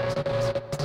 [0.00, 0.79] Thank you.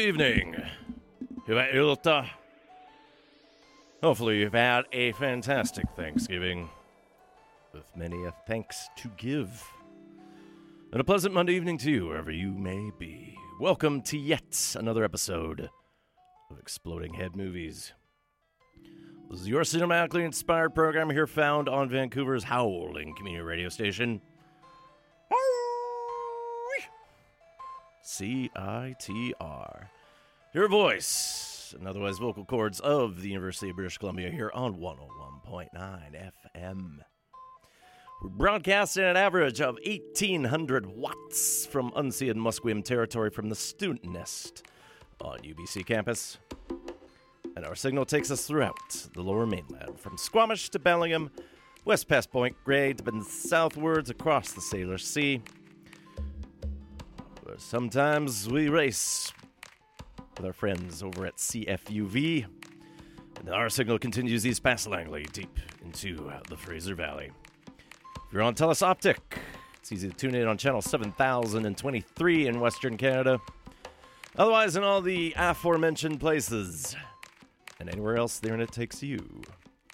[0.00, 0.56] Evening.
[4.02, 6.70] Hopefully, you've had a fantastic Thanksgiving
[7.74, 9.62] with many a thanks to give.
[10.92, 13.36] And a pleasant Monday evening to you, wherever you may be.
[13.60, 15.68] Welcome to yet another episode
[16.50, 17.92] of Exploding Head Movies.
[19.30, 24.22] This is your cinematically inspired program here found on Vancouver's Howling Community Radio Station.
[28.10, 29.86] CITR.
[30.52, 35.70] Your voice and otherwise vocal cords of the University of British Columbia here on 101.9
[36.56, 36.98] FM.
[38.20, 44.66] We're broadcasting an average of 1,800 watts from unceded Musqueam territory from the student nest
[45.20, 46.38] on UBC campus.
[47.54, 51.30] And our signal takes us throughout the lower mainland, from Squamish to Bellingham,
[51.84, 55.40] west past Point Grey, to southwards across the Salish Sea.
[57.58, 59.32] Sometimes we race
[60.36, 62.46] with our friends over at CFUV.
[63.38, 67.30] And our signal continues east past Langley, deep into uh, the Fraser Valley.
[67.66, 69.38] If you're on Telus Optic,
[69.78, 73.40] it's easy to tune in on channel 7023 in Western Canada.
[74.36, 76.94] Otherwise, in all the aforementioned places
[77.78, 79.42] and anywhere else the internet takes you,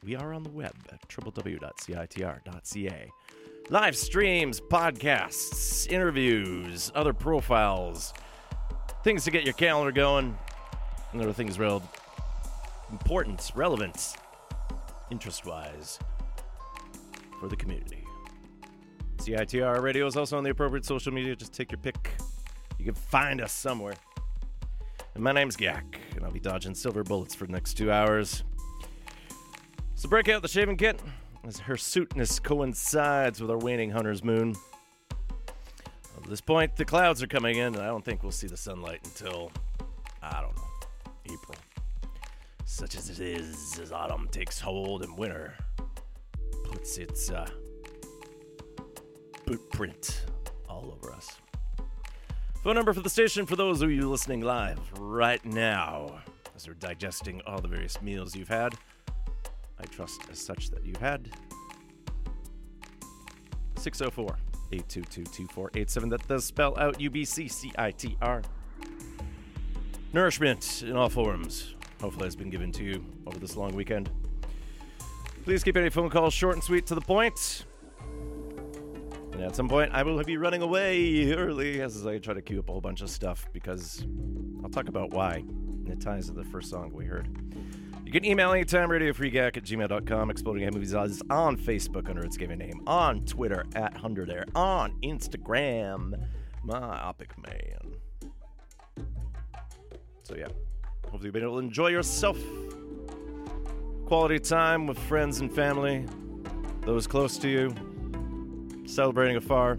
[0.03, 3.11] we are on the web at www.citr.ca.
[3.69, 8.15] Live streams, podcasts, interviews, other profiles,
[9.03, 10.39] things to get your calendar going,
[11.11, 11.83] and other things real
[12.93, 14.15] important, relevant,
[15.11, 15.99] interest wise
[17.41, 18.05] for the community.
[19.17, 21.35] CITR Radio is also on the appropriate social media.
[21.35, 22.13] Just take your pick.
[22.79, 23.95] You can find us somewhere.
[25.17, 28.45] And my name's Gak, and I'll be dodging silver bullets for the next two hours.
[29.97, 31.01] So break out the shaving kit
[31.47, 34.55] as her suitness coincides with our waning hunter's moon.
[35.11, 38.57] At this point, the clouds are coming in, and I don't think we'll see the
[38.57, 39.53] sunlight until,
[40.23, 40.63] I don't know,
[41.27, 41.57] April.
[42.65, 45.55] Such as it is, as autumn takes hold and winter
[46.65, 47.49] puts its uh,
[50.69, 51.37] all over us.
[52.65, 56.23] Phone number for the station for those of you listening live right now
[56.57, 58.75] as we're digesting all the various meals you've had.
[59.79, 61.31] I trust as such that you've had.
[63.77, 64.37] 604
[64.73, 66.09] 822 2487.
[66.09, 68.45] That does spell out UBCCITR.
[70.13, 71.75] Nourishment in all forms.
[72.01, 74.11] Hopefully, has been given to you over this long weekend.
[75.45, 77.65] Please keep any phone calls short and sweet to the point.
[79.33, 82.59] And at some point, I will be running away early as I try to queue
[82.59, 84.07] up a whole bunch of stuff because
[84.65, 85.37] I'll talk about why.
[85.37, 87.29] And it ties to the first song we heard.
[88.07, 90.31] You can email anytime, radiofreegak at gmail.com.
[90.31, 94.45] Exploding Head Movies is on Facebook under its given name, on Twitter at Hundred Air,
[94.55, 96.15] on Instagram,
[96.63, 97.97] my Opic Man.
[100.23, 100.47] So, yeah,
[101.03, 102.39] hopefully, you've been able to enjoy yourself.
[104.07, 106.07] Quality time with friends and family,
[106.83, 107.75] those close to you,
[108.87, 109.79] celebrating afar.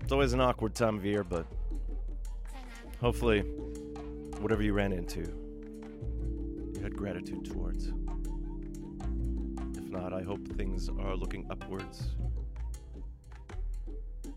[0.00, 1.44] It's always an awkward time of year, but
[3.02, 3.40] hopefully,
[4.40, 5.41] whatever you ran into,
[6.82, 7.92] had gratitude towards.
[9.76, 12.10] If not, I hope things are looking upwards.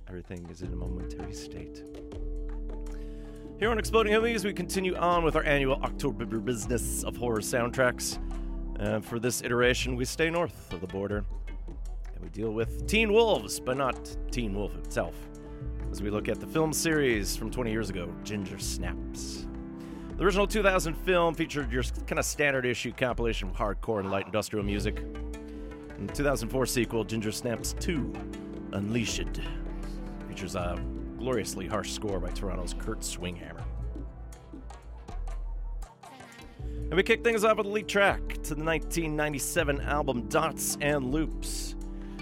[0.08, 1.84] Everything is in a momentary state.
[3.58, 8.20] Here on Exploding Movies, we continue on with our annual October business of horror soundtracks.
[8.80, 11.26] And for this iteration, we stay north of the border
[12.14, 15.16] and we deal with Teen Wolves, but not Teen Wolf itself,
[15.90, 19.48] as we look at the film series from 20 years ago, Ginger Snaps.
[20.18, 24.26] The original 2000 film featured your kind of standard issue compilation of hardcore and light
[24.26, 25.00] industrial music.
[25.00, 28.14] And the 2004 sequel, Ginger Snaps 2
[28.72, 29.42] Unleashed,
[30.30, 30.82] features a
[31.18, 33.64] gloriously harsh score by Toronto's Kurt Swinghammer.
[36.62, 41.12] And we kick things off with a lead track to the 1997 album Dots and
[41.12, 41.76] Loops,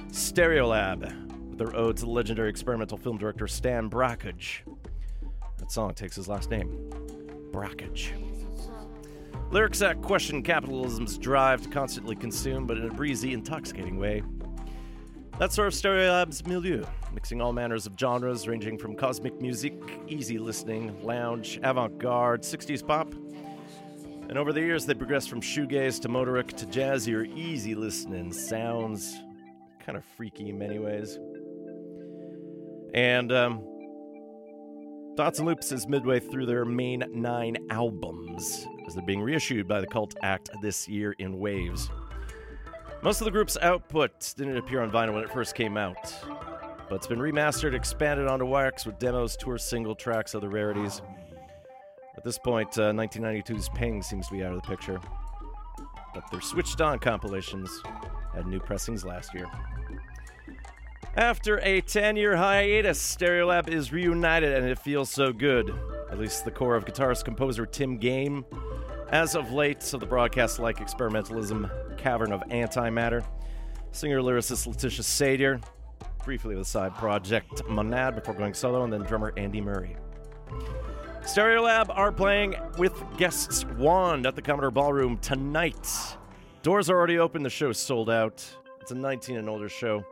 [0.07, 4.63] Stereolab, with their ode to the legendary experimental film director Stan Brakhage.
[5.57, 6.89] That song takes his last name,
[7.53, 8.11] Brakhage.
[9.51, 14.23] Lyrics that question capitalism's drive to constantly consume, but in a breezy, intoxicating way.
[15.37, 16.83] That's sort of Stereolab's milieu,
[17.13, 19.73] mixing all manners of genres ranging from cosmic music,
[20.07, 23.13] easy listening, lounge, avant garde, 60s pop.
[24.29, 29.15] And over the years, they progressed from shoegaze to motorik to jazzier, easy listening sounds,
[29.79, 31.19] kind of freaky in many ways.
[32.95, 33.61] And um,
[35.15, 39.79] Dots and Loops is midway through their main nine albums, as they're being reissued by
[39.79, 41.91] the Cult Act this year in waves.
[43.03, 46.11] Most of the group's output didn't appear on vinyl when it first came out,
[46.89, 51.03] but it's been remastered, expanded onto wax with demos, tour single tracks, other rarities.
[52.17, 54.99] At this point, uh, 1992's Peng seems to be out of the picture,
[56.15, 57.69] but their switched on compilations
[58.33, 59.45] had new pressings last year.
[61.15, 65.71] After a 10 year hiatus, Stereolab is reunited and it feels so good.
[66.09, 68.43] At least the core of guitarist composer Tim Gane.
[69.09, 73.23] As of late, so the broadcast like experimentalism Cavern of Anti-Matter.
[73.91, 75.61] Singer lyricist Laetitia Sadier,
[76.25, 79.95] briefly the side project Monade before going solo, and then drummer Andy Murray.
[81.21, 85.87] Stereolab are playing with guests Wand at the Commodore Ballroom tonight.
[86.63, 88.43] Doors are already open, the show's sold out.
[88.81, 90.03] It's a 19 and older show.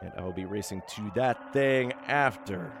[0.00, 2.72] And I will be racing to that thing after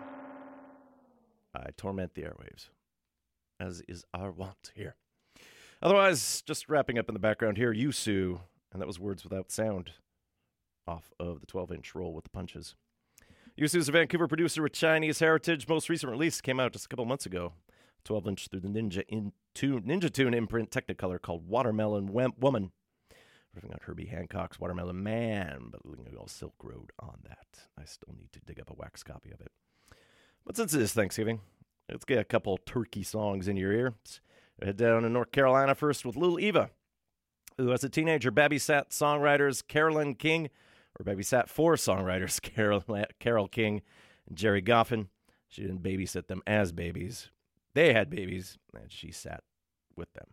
[1.54, 2.68] I torment the airwaves,
[3.58, 4.94] as is our wont here.
[5.82, 8.40] Otherwise, just wrapping up in the background here, Yu Su,
[8.72, 9.92] and that was Words Without Sound
[10.86, 12.74] off of the 12 inch roll with the punches.
[13.56, 15.68] Yu Su is a Vancouver producer with Chinese heritage.
[15.68, 17.52] Most recent release came out just a couple months ago.
[18.04, 22.70] 12 inch through the Ninja in tune, Ninja Tune imprint Technicolour called Watermelon Woman.
[23.56, 27.66] Riffing on Herbie Hancock's Watermelon Man, but leaving all Silk Road on that.
[27.78, 29.50] I still need to dig up a wax copy of it.
[30.44, 31.40] But since it is Thanksgiving,
[31.90, 33.94] let's get a couple turkey songs in your ear.
[34.04, 34.20] Let's
[34.62, 36.70] head down to North Carolina first with Lil Eva,
[37.56, 40.50] who as a teenager babysat songwriters Carolyn King,
[40.98, 42.84] or babysat four songwriters Carole,
[43.18, 43.82] Carole King
[44.28, 45.08] and Gerry Goffin.
[45.48, 47.30] She didn't babysit them as babies.
[47.74, 49.42] They had babies, and she sat
[49.96, 50.28] with them.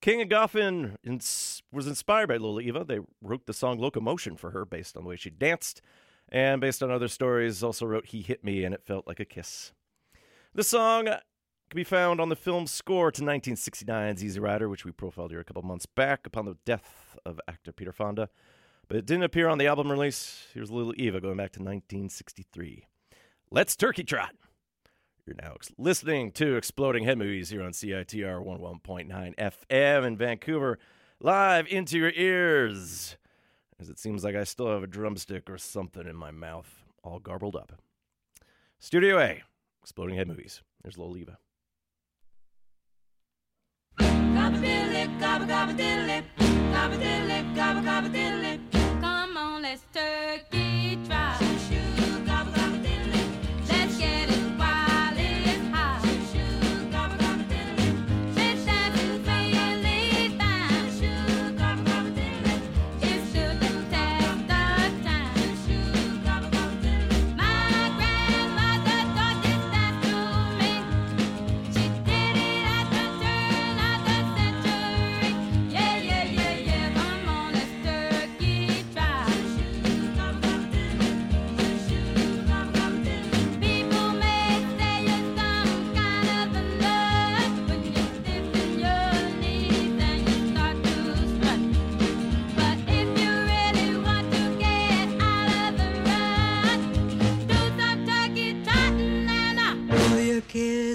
[0.00, 2.84] King and Goffin ins- was inspired by Lola Eva.
[2.84, 5.82] They wrote the song Locomotion for her based on the way she danced,
[6.28, 9.24] and based on other stories, also wrote He Hit Me and It Felt Like a
[9.24, 9.72] Kiss.
[10.54, 14.92] The song can be found on the film score to 1969's Easy Rider, which we
[14.92, 18.28] profiled here a couple months back upon the death of actor Peter Fonda,
[18.86, 20.46] but it didn't appear on the album release.
[20.54, 22.86] Here's Little Eva going back to 1963.
[23.50, 24.34] Let's Turkey Trot!
[25.28, 30.78] You're now ex- listening to Exploding Head Movies here on CITR 11.9 FM in Vancouver,
[31.20, 33.18] live into your ears.
[33.78, 37.18] As it seems like I still have a drumstick or something in my mouth, all
[37.18, 37.72] garbled up.
[38.78, 39.42] Studio A,
[39.82, 40.62] Exploding Head Movies.
[40.82, 41.36] There's Loliva.
[49.02, 50.67] Come on, let's turkey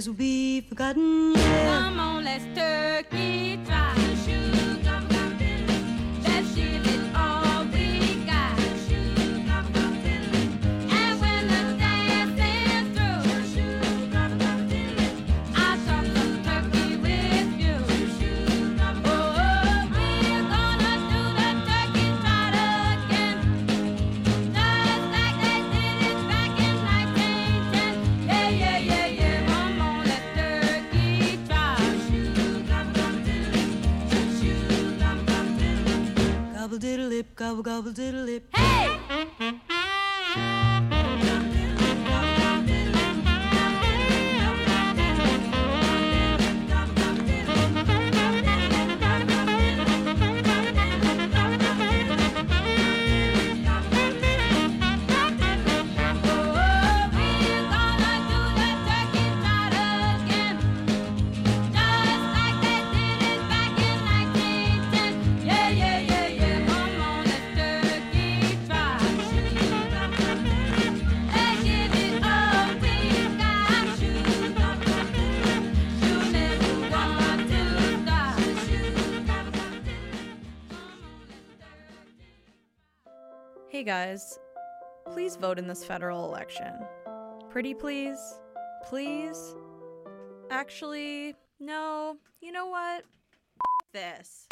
[0.07, 1.33] will be forgotten.
[1.36, 3.33] Come on, let's turkey
[37.13, 38.43] lip, gobble gobble diddle lip.
[38.55, 39.02] Hey!
[84.03, 84.38] Guys,
[85.13, 86.74] please vote in this federal election.
[87.50, 88.19] Pretty please?
[88.83, 89.55] Please?
[90.50, 92.17] Actually, no.
[92.41, 93.05] You know what?
[93.05, 94.48] F- this.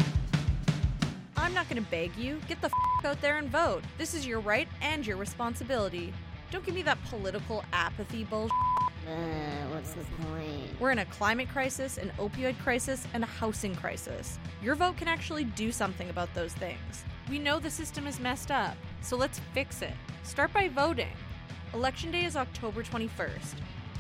[1.36, 2.40] I'm not gonna beg you.
[2.48, 3.84] Get the f- out there and vote.
[3.98, 6.14] This is your right and your responsibility.
[6.52, 8.52] Don't give me that political apathy bullshit.
[9.08, 10.80] Uh, what's the point?
[10.80, 14.38] We're in a climate crisis, an opioid crisis, and a housing crisis.
[14.62, 17.06] Your vote can actually do something about those things.
[17.30, 19.94] We know the system is messed up, so let's fix it.
[20.24, 21.16] Start by voting.
[21.74, 23.56] Election day is October 21st.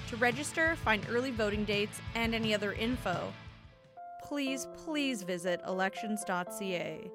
[0.10, 3.31] To register, find early voting dates, and any other info,
[4.22, 7.12] please, please visit elections.ca.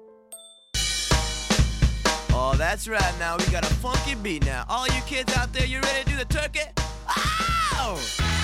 [2.49, 3.13] Oh, that's right.
[3.19, 4.63] Now we got a funky beat now.
[4.69, 6.61] All you kids out there, you ready to do the turkey?
[7.09, 8.36] Ow!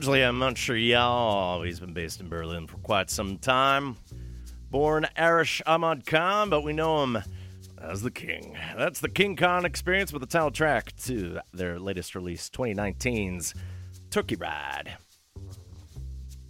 [0.00, 1.60] Originally, I'm not sure y'all.
[1.60, 3.96] He's been based in Berlin for quite some time.
[4.70, 7.18] Born Arish Ahmad Khan, but we know him
[7.78, 8.56] as the King.
[8.78, 13.52] That's the King Khan experience with the title track to their latest release, 2019's
[14.08, 14.96] Turkey Ride.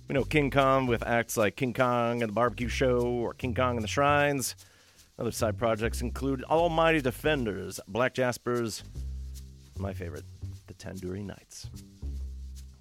[0.06, 3.54] We know King Khan with acts like King Khan and the Barbecue Show or King
[3.54, 4.54] Khan and the Shrines.
[5.18, 8.84] Other side projects include Almighty Defenders, Black Jaspers,
[9.76, 10.24] my favorite,
[10.68, 11.68] The Tandoori Knights.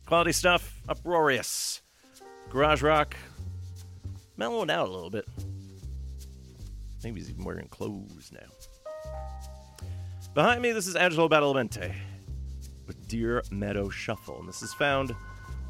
[0.09, 1.83] Quality stuff, uproarious.
[2.49, 3.15] Garage rock,
[4.37, 5.27] mellowed out a little bit.
[7.03, 9.11] Maybe he's even wearing clothes now.
[10.33, 11.93] Behind me, this is Angelo Badalamenti
[12.87, 15.15] with Deer Meadow Shuffle, and this is found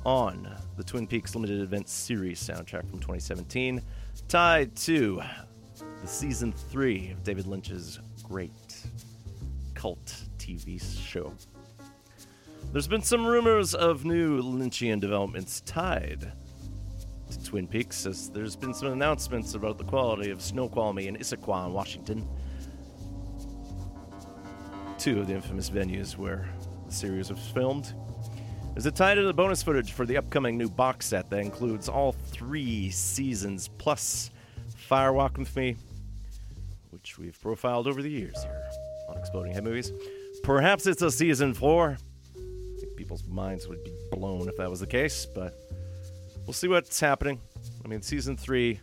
[0.05, 3.81] on the Twin Peaks Limited Event Series soundtrack from 2017,
[4.29, 5.21] tied to
[6.01, 8.53] the season three of David Lynch's great
[9.73, 11.33] cult TV show
[12.71, 16.31] there's been some rumors of new Lynchian developments tied
[17.31, 21.67] to Twin Peaks, as there's been some announcements about the quality of Snoqualmie and Issaquah,
[21.67, 22.27] in Washington.
[24.97, 26.47] Two of the infamous venues where
[26.85, 27.93] the series was filmed.
[28.75, 31.89] Is a tie to the bonus footage for the upcoming new box set that includes
[31.89, 34.31] all three seasons plus
[34.75, 35.75] Fire Walk with Me,
[36.91, 38.61] which we've profiled over the years here
[39.09, 39.91] on Exploding Head Movies.
[40.43, 41.97] Perhaps it's a season four.
[43.09, 45.55] People's minds would be blown if that was the case, but
[46.45, 47.41] we'll see what's happening.
[47.83, 48.81] I mean, season three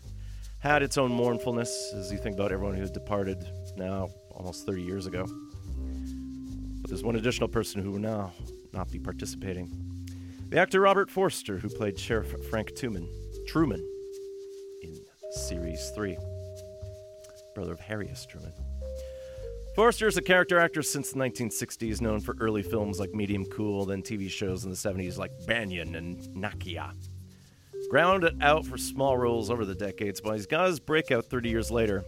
[0.59, 5.07] had its own mournfulness as you think about everyone who departed now almost 30 years
[5.07, 5.29] ago.
[6.81, 8.33] But there's one additional person who will now
[8.73, 9.71] not be participating.
[10.49, 13.09] The actor Robert Forster, who played Sheriff Frank Truman,
[13.47, 13.89] Truman
[14.83, 14.99] in
[15.31, 16.19] Series 3,
[17.55, 18.27] brother of Harry S.
[18.27, 18.53] Truman.
[19.77, 23.85] Forster is a character actor since the 1960s, known for early films like Medium Cool,
[23.85, 26.95] then TV shows in the 70s like Banyon and Nakia.
[27.91, 31.71] Grounded out for small roles over the decades, but he's got his breakout 30 years
[31.71, 32.07] later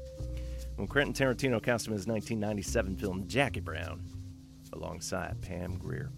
[0.77, 4.03] when Quentin Tarantino cast him in his 1997 film Jackie Brown
[4.73, 6.11] alongside Pam Grier.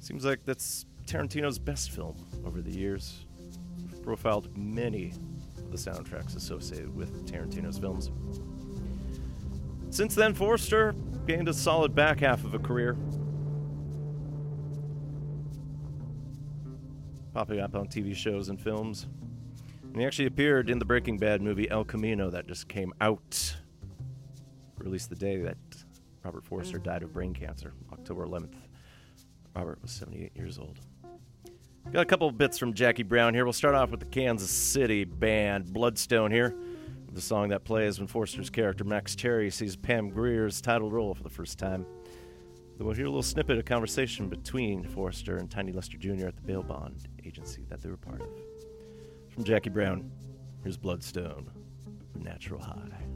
[0.00, 3.26] Seems like that's Tarantino's best film over the years.
[4.02, 5.12] Profiled many
[5.58, 8.10] of the soundtracks associated with Tarantino's films.
[9.96, 10.94] Since then, Forster
[11.26, 12.98] gained a solid back half of a career.
[17.32, 19.06] Popping up on TV shows and films.
[19.84, 23.56] And he actually appeared in the Breaking Bad movie El Camino that just came out.
[24.76, 25.56] Released the day that
[26.22, 28.52] Robert Forster died of brain cancer, October 11th.
[29.54, 30.78] Robert was 78 years old.
[31.90, 33.46] Got a couple bits from Jackie Brown here.
[33.46, 36.54] We'll start off with the Kansas City band Bloodstone here,
[37.16, 41.22] the song that plays when Forster's character Max Cherry sees Pam Grier's title role for
[41.22, 41.86] the first time.
[42.76, 46.26] Then we'll hear a little snippet of conversation between Forster and Tiny Lister Jr.
[46.26, 48.28] at the bail bond agency that they were part of.
[49.30, 50.10] From Jackie Brown,
[50.62, 51.50] here's Bloodstone,
[52.22, 53.15] Natural High.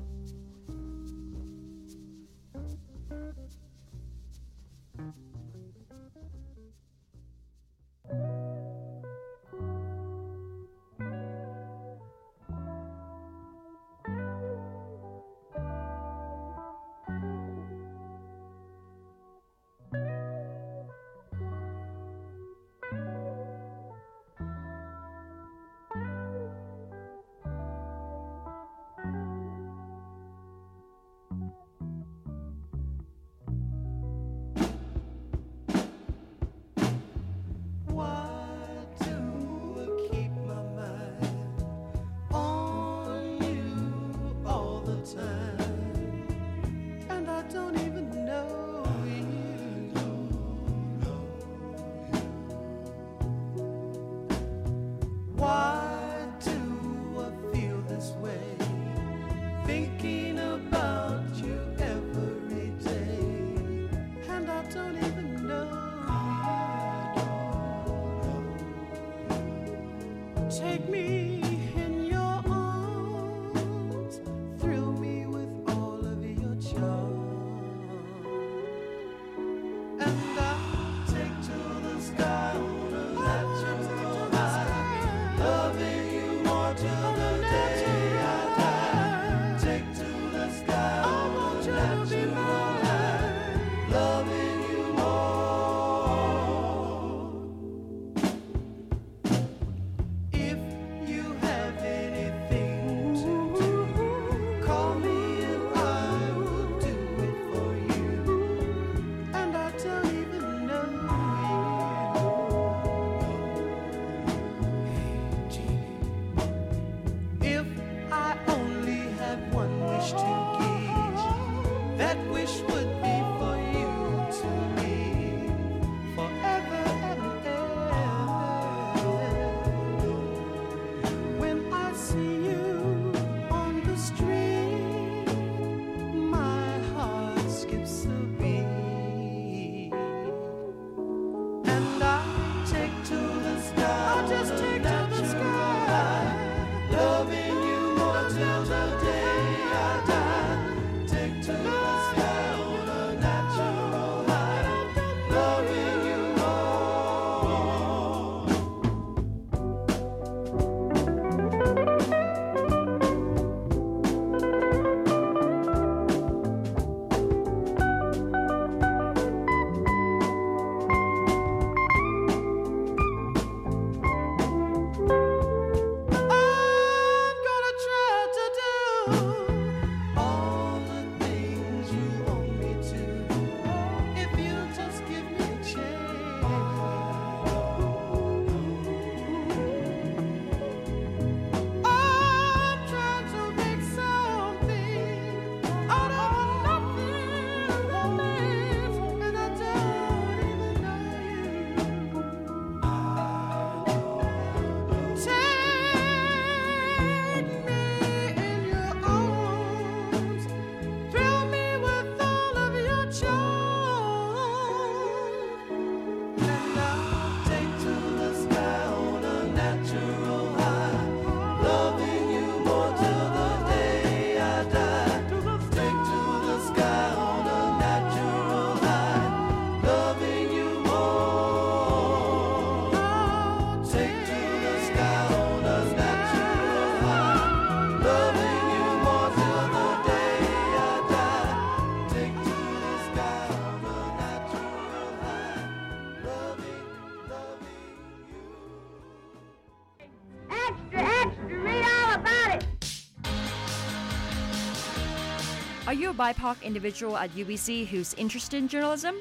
[256.01, 259.17] You a BIPOC individual at UBC who's interested in journalism?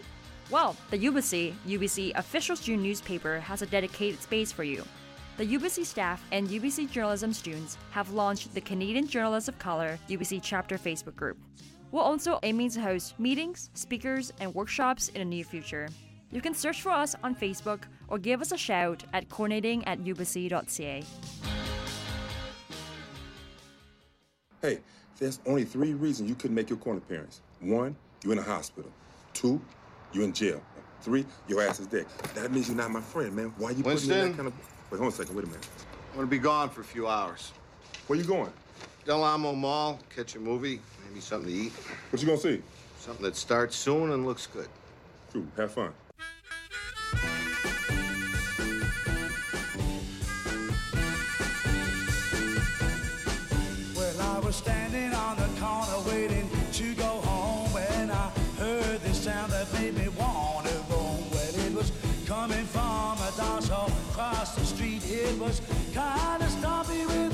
[0.49, 4.83] Well, the UBC, UBC official student newspaper, has a dedicated space for you.
[5.37, 10.39] The UBC staff and UBC journalism students have launched the Canadian Journalists of Color UBC
[10.41, 11.37] chapter Facebook group.
[11.91, 15.89] We're also aiming to host meetings, speakers, and workshops in the near future.
[16.31, 19.99] You can search for us on Facebook or give us a shout at coordinating at
[20.03, 21.03] ubc.ca.
[24.61, 24.79] Hey,
[25.19, 27.41] there's only three reasons you couldn't make your court appearance.
[27.59, 28.89] One, you're in a hospital.
[29.33, 29.61] Two,
[30.13, 30.61] you're in jail.
[31.01, 32.05] Three, your ass is dead.
[32.35, 33.53] That means you're not my friend, man.
[33.57, 34.53] Why you putting me in that kind of...
[34.89, 35.35] Wait, hold on a second.
[35.35, 35.67] Wait a minute.
[36.11, 37.51] I'm gonna be gone for a few hours.
[38.07, 38.51] Where you going?
[39.05, 41.71] Del Amo Mall, catch a movie, maybe something to eat.
[42.09, 42.61] What you gonna see?
[42.99, 44.67] Something that starts soon and looks good.
[45.31, 45.45] Cool.
[45.55, 45.93] Have fun.
[65.37, 65.61] Was
[65.93, 67.28] kind of stompy with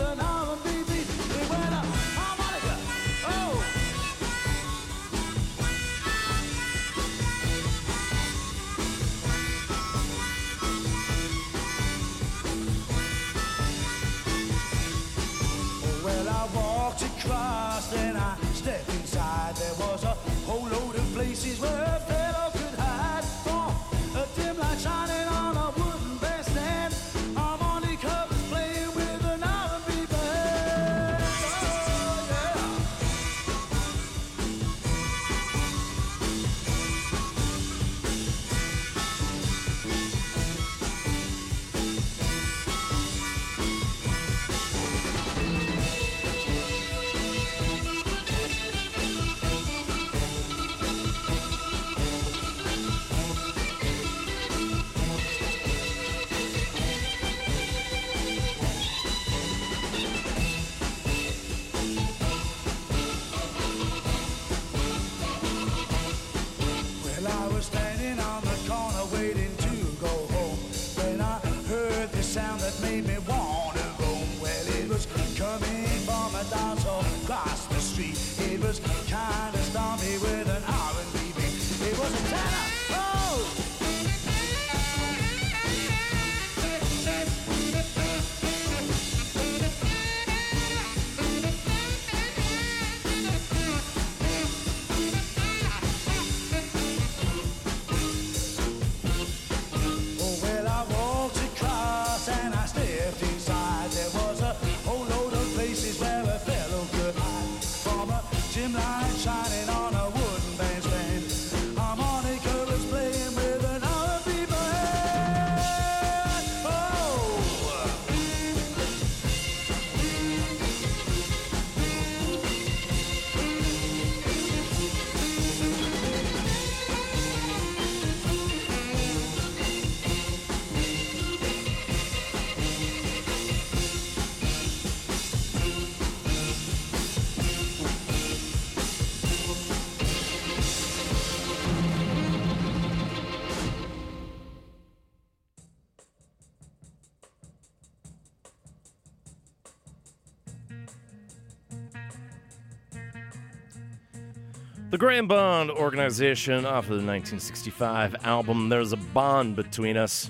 [154.96, 160.30] The Graham Bond Organization off of the 1965 album There's a Bond Between Us.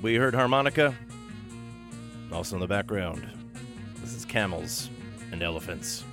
[0.00, 0.94] We heard harmonica.
[2.32, 3.28] Also in the background,
[4.00, 4.90] this is camels
[5.32, 6.04] and elephants.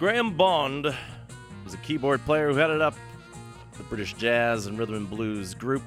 [0.00, 0.92] Graham Bond
[1.64, 2.96] was a keyboard player who headed up
[3.76, 5.84] the British jazz and rhythm and blues group.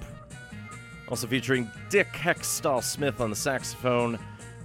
[1.09, 4.17] Also featuring Dick Heckstall Smith on the saxophone,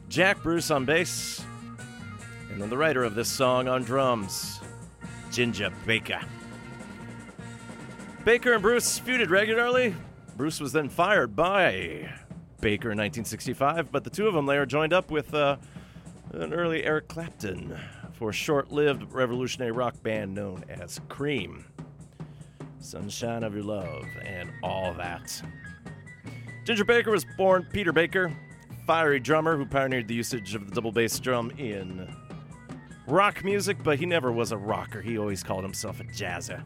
[0.09, 1.45] Jack Bruce on bass,
[2.53, 4.61] and then the writer of this song on drums,
[5.37, 6.19] Ginger Baker.
[8.25, 9.95] Baker and Bruce feuded regularly.
[10.35, 12.09] Bruce was then fired by
[12.63, 15.59] Baker in 1965, but the two of them later joined up with uh,
[16.33, 17.79] an early Eric Clapton
[18.15, 21.67] for a short lived revolutionary rock band known as Cream.
[22.79, 25.43] Sunshine of Your Love and all that.
[26.65, 28.35] Ginger Baker was born Peter Baker,
[28.87, 32.09] fiery drummer who pioneered the usage of the double bass drum in
[33.07, 35.01] rock music, but he never was a rocker.
[35.01, 36.63] He always called himself a jazzer.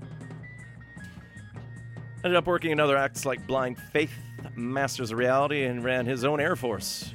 [2.22, 4.12] Ended up working in other acts like Blind Faith,
[4.54, 7.14] Masters of Reality, and ran his own Air Force.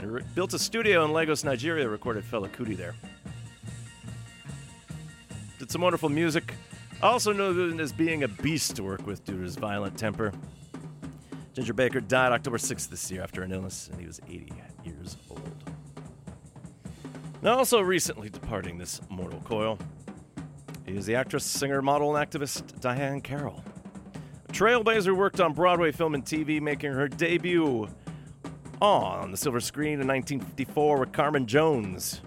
[0.00, 2.94] re- built a studio in Lagos, Nigeria, recorded Fela Kuti there.
[5.58, 6.54] Did some wonderful music.
[7.02, 10.32] Also known as being a beast to work with due to his violent temper.
[11.54, 14.52] Ginger Baker died October 6th this year after an illness, and he was 80
[14.84, 15.73] years old.
[17.44, 19.78] Now, also recently departing this mortal coil
[20.86, 23.62] is the actress, singer, model, and activist Diahann Carroll.
[24.48, 27.86] A trailblazer worked on Broadway film and TV, making her debut
[28.80, 32.22] on the silver screen in 1954 with Carmen Jones,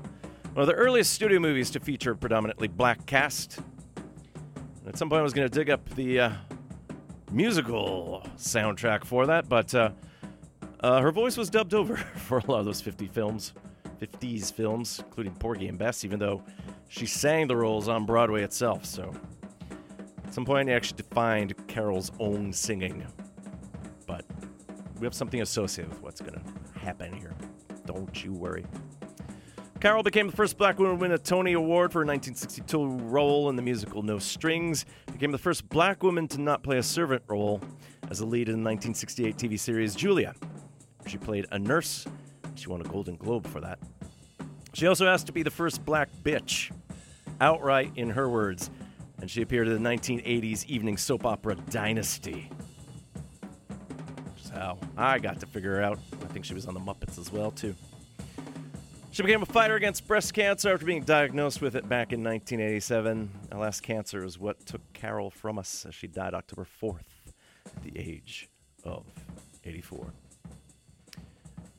[0.53, 3.57] one of the earliest studio movies to feature a predominantly black cast.
[3.95, 6.31] And at some point, I was going to dig up the uh,
[7.31, 9.89] musical soundtrack for that, but uh,
[10.81, 13.53] uh, her voice was dubbed over for a lot of those 50 films,
[13.99, 16.43] 50s films, including Porgy and Bess, even though
[16.87, 18.85] she sang the roles on Broadway itself.
[18.85, 19.13] So
[20.25, 23.05] at some point, I actually defined Carroll's own singing,
[24.05, 24.25] but
[24.99, 27.33] we have something associated with what's going to happen here.
[27.85, 28.65] Don't you worry.
[29.79, 33.49] Carroll became the first black woman to win a Tony Award for her 1962 role
[33.49, 34.85] in the musical No Strings.
[35.11, 37.61] Became the first black woman to not play a servant role
[38.09, 40.33] as a lead in the 1968 TV series Julia.
[41.05, 42.07] She played a nurse.
[42.57, 43.79] She won a Golden Globe for that.
[44.73, 46.71] She also asked to be the first black bitch,
[47.39, 48.69] outright in her words,
[49.21, 52.49] and she appeared in the 1980s evening soap opera Dynasty.
[54.43, 55.99] Is how I got to figure her out.
[56.13, 57.75] I think she was on the Muppets as well, too.
[59.11, 63.31] She became a fighter against breast cancer after being diagnosed with it back in 1987.
[63.51, 66.99] Alas, cancer is what took Carroll from us as she died October 4th
[67.65, 68.47] at the age
[68.83, 69.05] of
[69.65, 70.13] 84.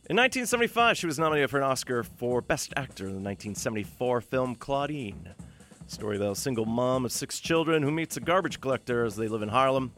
[0.09, 4.55] In 1975, she was nominated for an Oscar for Best Actor in the 1974 film
[4.55, 5.35] Claudine.
[5.87, 9.29] Story about a single mom of six children who meets a garbage collector as they
[9.29, 9.93] live in Harlem.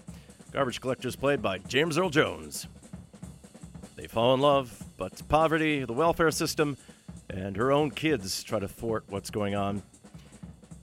[0.51, 2.67] Garbage collector is played by James Earl Jones.
[3.95, 6.77] They fall in love, but poverty, the welfare system,
[7.29, 9.81] and her own kids try to thwart what's going on.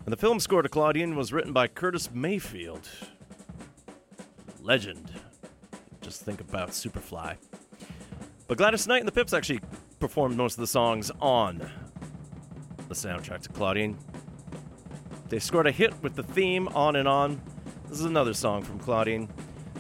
[0.05, 2.87] And the film score to Claudine was written by Curtis Mayfield.
[4.61, 5.11] Legend.
[5.99, 7.35] Just think about Superfly.
[8.47, 9.59] But Gladys Knight and the Pips actually
[9.99, 11.69] performed most of the songs on
[12.87, 13.97] the soundtrack to Claudine.
[15.27, 17.41] They scored a hit with the theme On and On.
[17.89, 19.27] This is another song from Claudine,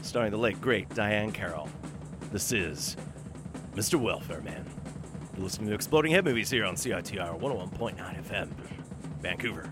[0.01, 1.69] starring the late, great Diahann Carroll.
[2.33, 2.97] This is
[3.73, 3.97] Mr.
[3.97, 4.65] Welfare Man.
[5.35, 8.49] You're listening to Exploding Head Movies here on CITR 101.9 FM,
[9.21, 9.69] Vancouver.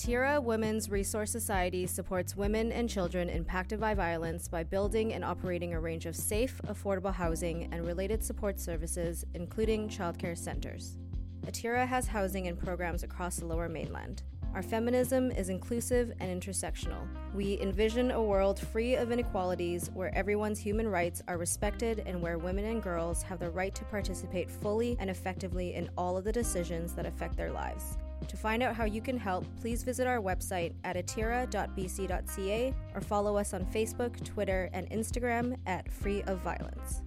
[0.00, 5.74] Atira Women's Resource Society supports women and children impacted by violence by building and operating
[5.74, 10.96] a range of safe, affordable housing and related support services, including childcare centers.
[11.44, 14.22] Atira has housing and programs across the lower mainland.
[14.54, 17.06] Our feminism is inclusive and intersectional.
[17.34, 22.38] We envision a world free of inequalities where everyone's human rights are respected and where
[22.38, 26.32] women and girls have the right to participate fully and effectively in all of the
[26.32, 27.98] decisions that affect their lives.
[28.28, 33.36] To find out how you can help, please visit our website at atira.bc.ca or follow
[33.36, 37.02] us on Facebook, Twitter, and Instagram at Free of Violence.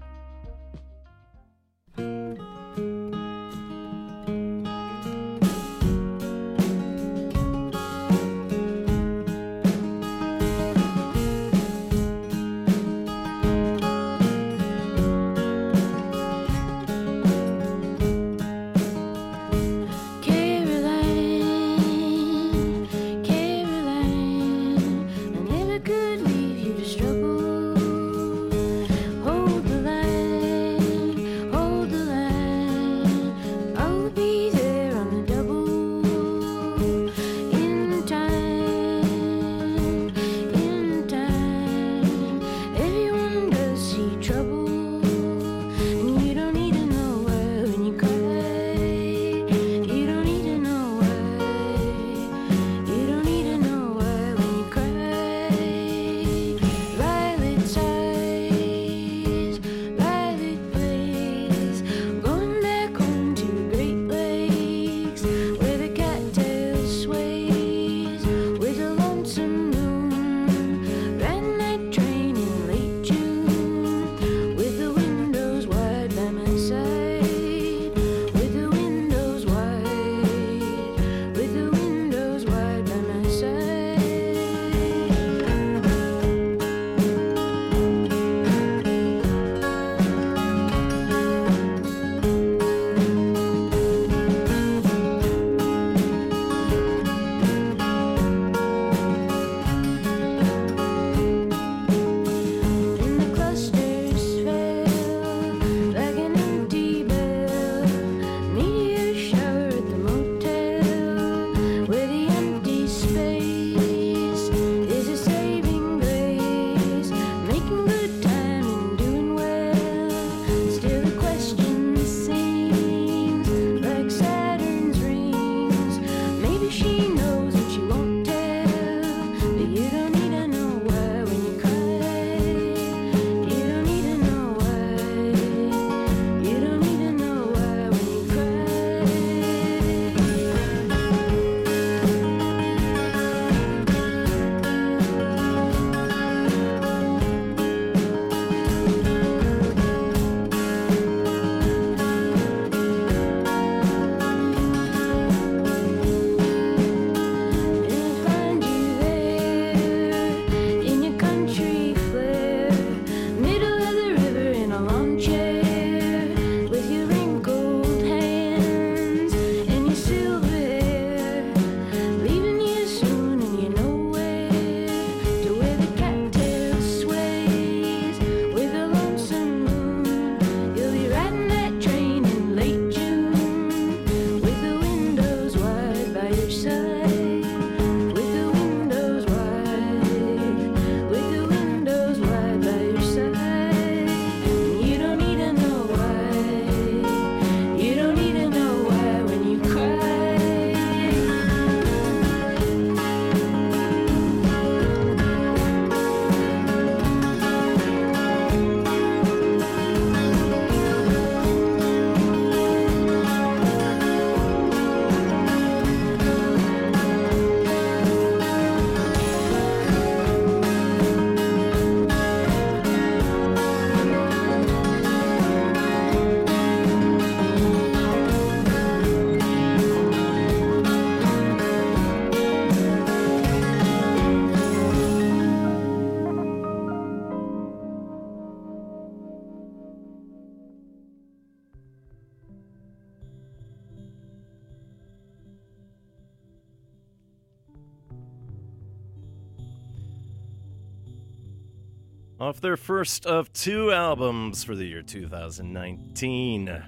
[252.63, 256.83] Their first of two albums for the year 2019,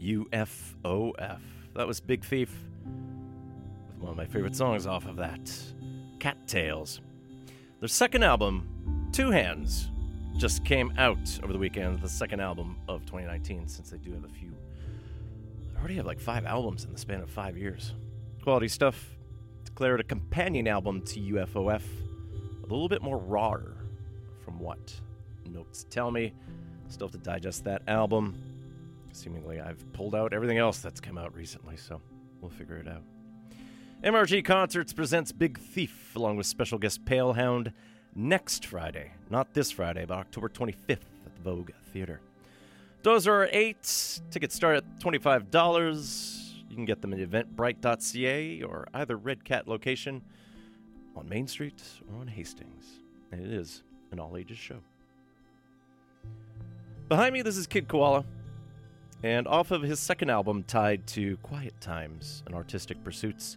[0.00, 1.40] UFOF.
[1.74, 2.56] That was Big Thief,
[3.98, 5.52] one of my favorite songs off of that,
[6.20, 7.00] Cattails.
[7.80, 9.90] Their second album, Two Hands,
[10.36, 14.22] just came out over the weekend, the second album of 2019, since they do have
[14.22, 14.52] a few.
[15.72, 17.92] They already have like five albums in the span of five years.
[18.44, 19.04] Quality stuff.
[19.64, 21.82] Declared a companion album to UFOF,
[22.62, 23.56] a little bit more raw,
[24.44, 25.00] from what
[25.50, 26.32] notes tell me.
[26.88, 28.34] Still have to digest that album.
[29.12, 32.00] Seemingly, I've pulled out everything else that's come out recently, so
[32.40, 33.02] we'll figure it out.
[34.02, 37.72] MRG Concerts presents Big Thief along with special guest Palehound
[38.14, 39.12] next Friday.
[39.30, 42.20] Not this Friday, but October 25th at the Vogue Theater.
[43.02, 44.20] Those are eight.
[44.30, 46.42] Tickets start at $25.
[46.68, 50.22] You can get them at eventbrite.ca or either Red Cat location
[51.16, 53.00] on Main Street or on Hastings.
[53.30, 53.82] And it is
[54.12, 54.76] an all ages show.
[57.08, 58.24] Behind me, this is Kid Koala.
[59.24, 63.56] And off of his second album, tied to quiet times and artistic pursuits,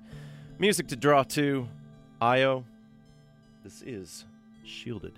[0.60, 1.68] music to draw to,
[2.22, 2.64] Io,
[3.64, 4.26] this is
[4.64, 5.18] Shielded.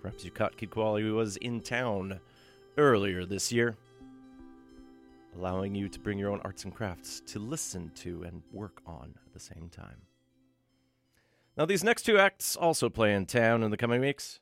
[0.00, 2.20] Perhaps you caught Kid Koala who was in town
[2.78, 3.76] earlier this year,
[5.36, 9.12] allowing you to bring your own arts and crafts to listen to and work on
[9.26, 9.96] at the same time.
[11.56, 14.40] Now, these next two acts also play in town in the coming weeks.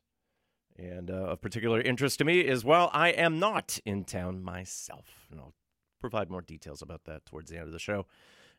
[0.78, 5.26] And uh, of particular interest to me is while I am not in town myself.
[5.30, 5.54] And I'll
[6.00, 8.06] provide more details about that towards the end of the show,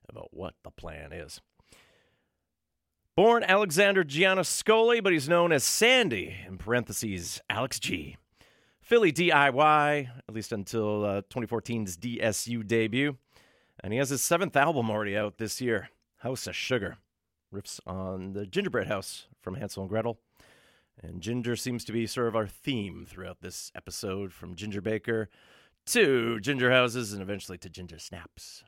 [0.08, 1.42] about what the plan is.
[3.16, 8.18] Born Alexander Giannascoli, but he's known as Sandy, in parentheses, Alex G.
[8.82, 13.18] Philly DIY, at least until uh, 2014's DSU debut.
[13.84, 16.98] And he has his seventh album already out this year, House of Sugar.
[17.54, 20.20] Riffs on the gingerbread house from Hansel and Gretel.
[21.02, 25.30] And ginger seems to be sort of our theme throughout this episode, from Ginger Baker
[25.88, 28.64] to Ginger Houses and eventually to Ginger Snaps.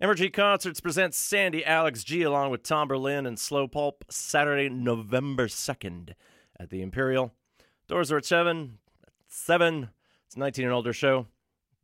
[0.00, 6.14] MRG Concerts presents Sandy Alex G along with Tomberlin and Slow Pulp Saturday, November 2nd
[6.58, 7.32] at the Imperial.
[7.86, 8.78] Doors are at 7.
[9.06, 9.90] At 7.
[10.26, 11.26] It's a 19 and older show.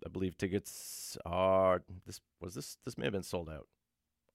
[0.04, 3.66] I believe tickets are this was this this may have been sold out.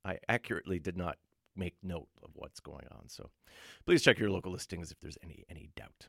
[0.03, 1.17] I accurately did not
[1.55, 3.29] make note of what's going on, so
[3.85, 6.07] please check your local listings if there's any any doubt.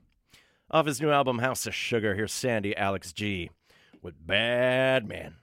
[0.70, 3.50] Off his new album House of Sugar, here's Sandy Alex G
[4.00, 5.36] with Bad Man.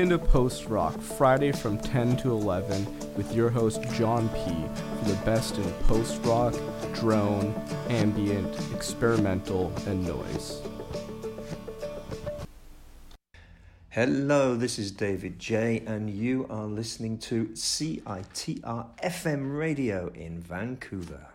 [0.00, 2.86] Into Post Rock Friday from 10 to 11
[3.16, 4.40] with your host John P.
[4.98, 6.54] for the best in post rock,
[6.94, 7.52] drone,
[7.90, 10.62] ambient, experimental, and noise.
[13.90, 21.26] Hello, this is David J, and you are listening to CITR FM radio in Vancouver.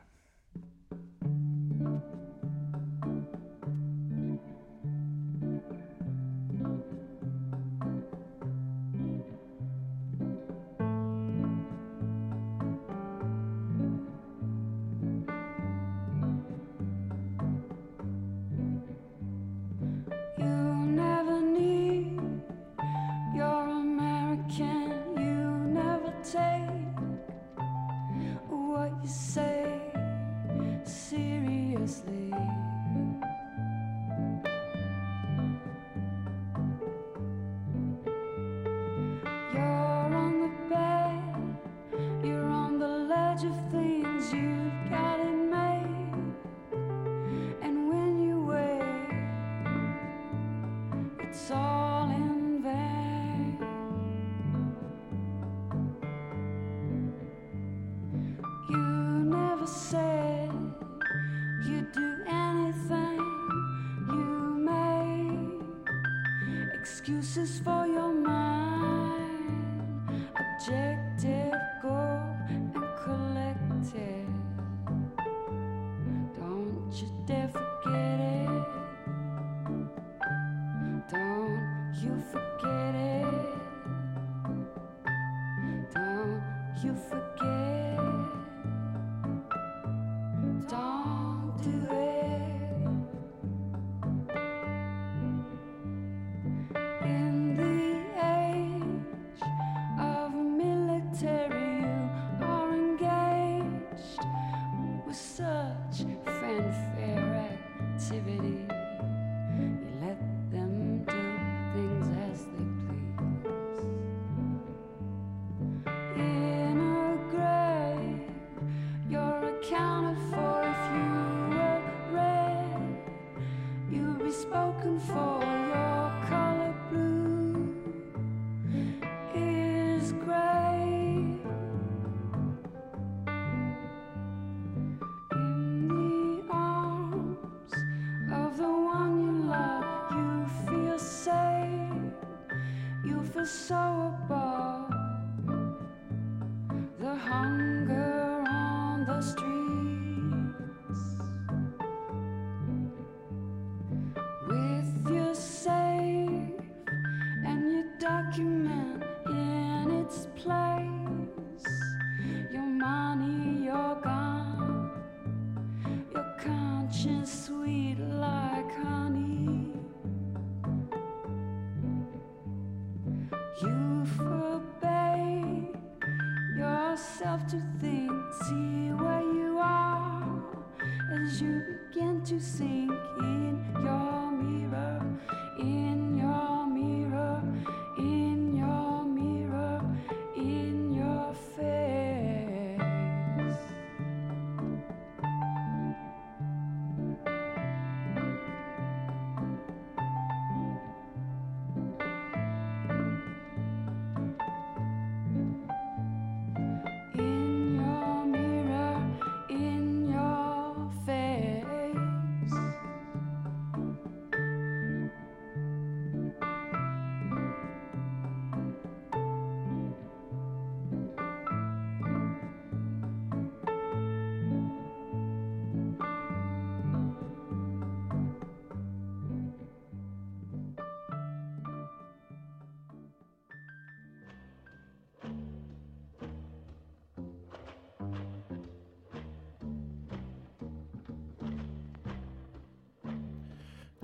[67.37, 67.74] Excuses for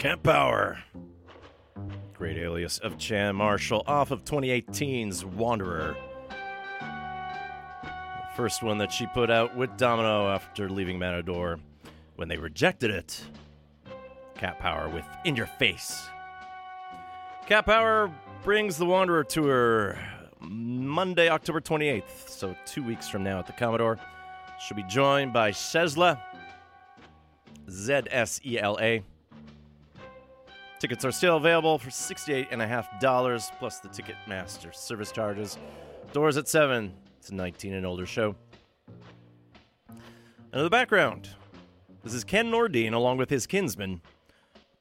[0.01, 0.79] Cat Power.
[2.15, 5.95] Great alias of Chan Marshall off of 2018's Wanderer.
[6.81, 11.59] The first one that she put out with Domino after leaving Matador
[12.15, 13.23] when they rejected it.
[14.33, 16.09] Cat Power with In Your Face.
[17.45, 18.11] Cat Power
[18.43, 19.99] brings the Wanderer tour
[20.39, 23.99] Monday, October 28th, so two weeks from now at the Commodore.
[24.59, 26.19] She'll be joined by Zsela,
[27.69, 29.03] Z S E L A.
[30.81, 35.59] Tickets are still available for $68.5 plus the Ticketmaster service charges.
[36.11, 36.91] Doors at 7.
[37.19, 38.35] It's a 19 and older show.
[39.87, 39.99] And
[40.51, 41.29] in the background,
[42.03, 44.01] this is Ken Nordine along with his kinsman,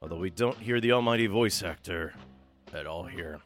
[0.01, 2.15] although we don't hear the almighty voice actor
[2.73, 3.39] at all here.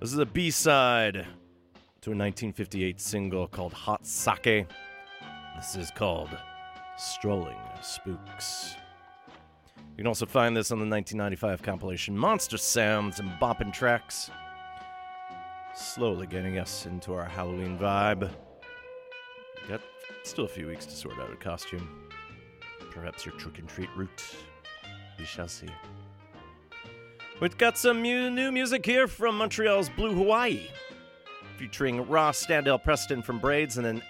[0.00, 1.14] This is a B side
[2.00, 4.66] to a 1958 single called Hot Sake.
[5.54, 6.36] This is called
[6.98, 8.74] Strolling Spooks.
[9.96, 14.30] You can also find this on the 1995 compilation Monster Sounds and Boppin' Tracks.
[15.74, 18.30] Slowly getting us into our Halloween vibe.
[19.70, 19.80] Got
[20.22, 21.88] still a few weeks to sort out a costume.
[22.90, 24.22] Perhaps your trick and treat route.
[25.18, 25.70] We shall see.
[27.40, 30.68] We've got some mu- new music here from Montreal's Blue Hawaii,
[31.56, 34.02] featuring Ross Standell-Preston from Braids and then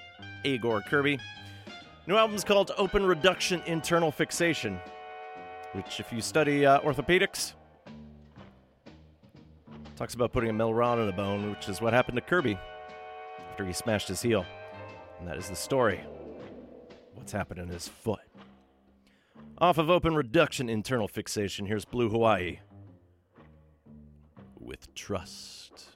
[0.44, 1.20] Agor Kerby.
[2.08, 4.80] New album's called Open Reduction Internal Fixation,
[5.76, 7.52] which, if you study uh, orthopedics,
[9.94, 12.58] talks about putting a metal rod in a bone, which is what happened to Kerby
[13.50, 14.44] after he smashed his heel.
[15.18, 16.00] And that is the story.
[17.14, 18.20] What's happened in his foot.
[19.58, 22.58] Off of Open Reduction Internal Fixation, here's Blue Hawaii
[24.58, 25.95] with Trust.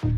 [0.00, 0.12] Study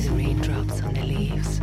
[0.00, 1.60] the raindrops on the leaves.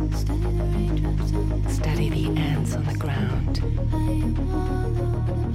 [1.76, 3.60] Study the ants on the ground.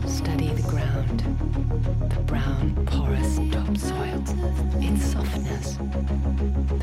[0.07, 1.19] Study the ground.
[2.09, 4.23] The brown, porous topsoil.
[4.81, 5.77] Its softness.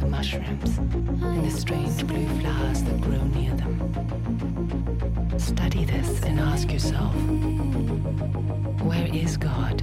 [0.00, 0.78] The mushrooms.
[0.78, 5.38] And the strange blue flowers that grow near them.
[5.38, 7.14] Study this and ask yourself
[8.82, 9.82] where is God?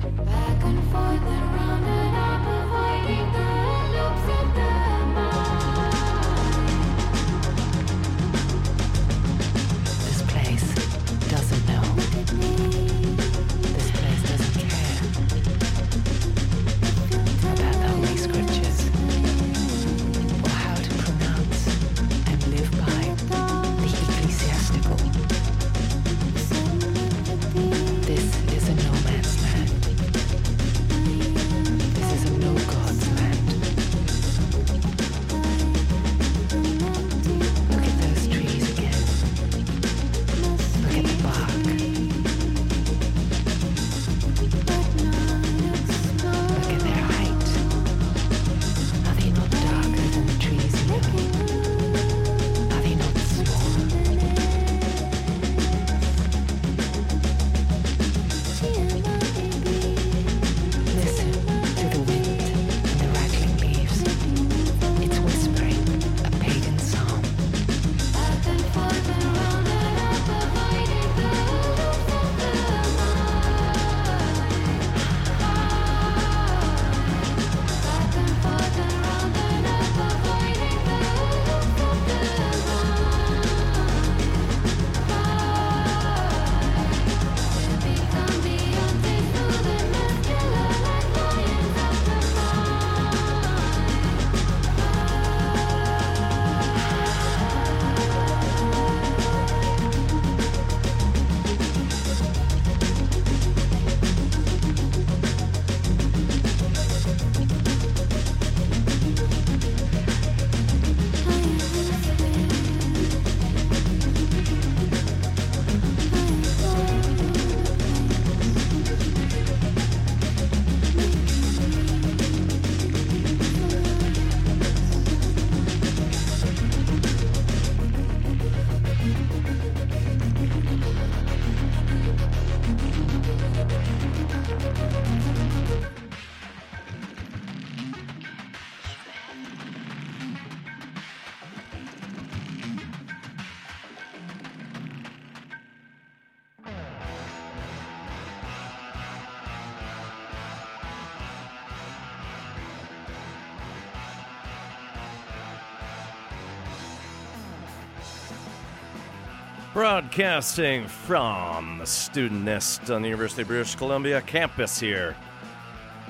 [160.11, 165.15] Broadcasting from the student nest on the University of British Columbia campus here,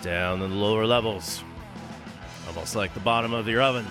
[0.01, 1.43] down in the lower levels,
[2.47, 3.85] almost like the bottom of your oven.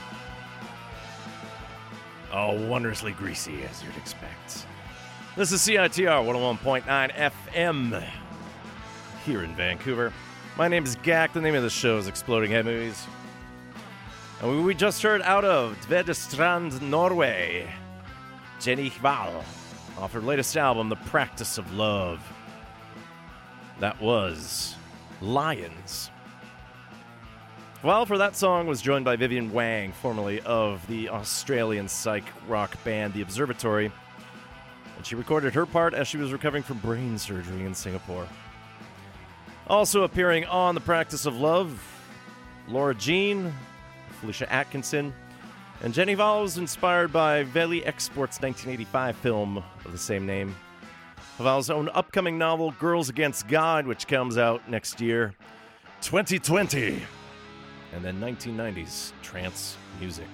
[2.32, 4.66] Oh, wondrously greasy, as you'd expect.
[5.36, 8.04] This is CITR 101.9 FM
[9.24, 10.12] here in Vancouver.
[10.56, 11.34] My name is Gak.
[11.34, 13.06] The name of the show is Exploding Head Movies.
[14.42, 17.72] And we- just heard out of Tvedestrand, Norway,
[18.58, 19.44] Jenny Hval
[20.00, 22.20] off her latest album, The Practice of Love.
[23.80, 24.74] That was
[25.20, 26.10] Lions.
[27.82, 32.82] Well, for that song was joined by Vivian Wang, formerly of the Australian psych rock
[32.82, 33.92] band The Observatory,
[34.96, 38.26] and she recorded her part as she was recovering from brain surgery in Singapore.
[39.66, 41.80] Also appearing on The Practice of Love,
[42.68, 43.52] Laura Jean,
[44.20, 45.14] Felicia Atkinson,
[45.82, 50.54] and Jenny Hval was inspired by Valie Export's 1985 film of the same name.
[51.38, 55.34] Hval's own upcoming novel, Girls Against God, which comes out next year,
[56.02, 57.02] 2020.
[57.94, 60.28] And then 1990s trance music.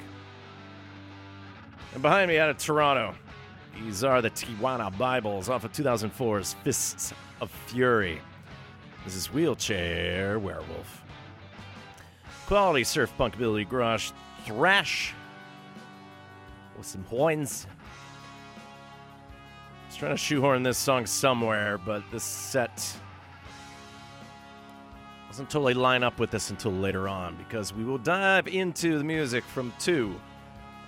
[1.95, 3.15] And behind me out of Toronto,
[3.83, 8.21] these are the Tijuana Bibles off of 2004's Fists of Fury.
[9.05, 11.05] This is Wheelchair Werewolf.
[12.47, 14.11] Quality surf punk ability garage
[14.45, 15.15] thrash
[16.77, 17.67] with some horns.
[19.83, 22.97] I was trying to shoehorn this song somewhere, but this set
[25.29, 29.05] doesn't totally line up with this until later on because we will dive into the
[29.05, 30.19] music from two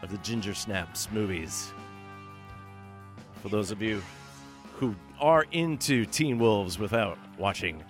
[0.02, 1.72] of the Ginger Snaps movies.
[3.42, 4.02] For those of you
[4.74, 7.82] who are into Teen Wolves without watching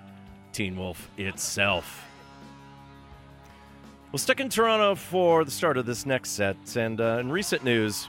[0.53, 2.08] Teen Wolf itself.
[4.11, 7.63] We'll stick in Toronto for the start of this next set, and uh, in recent
[7.63, 8.09] news,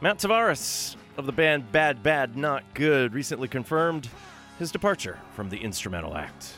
[0.00, 4.08] Matt Tavares of the band Bad Bad Not Good recently confirmed
[4.60, 6.52] his departure from the instrumental act.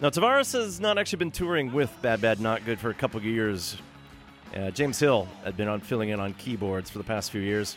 [0.00, 3.18] Now, Tavares has not actually been touring with Bad Bad Not Good for a couple
[3.18, 3.76] of years.
[4.52, 7.76] Uh, James Hill had been on filling in on keyboards for the past few years.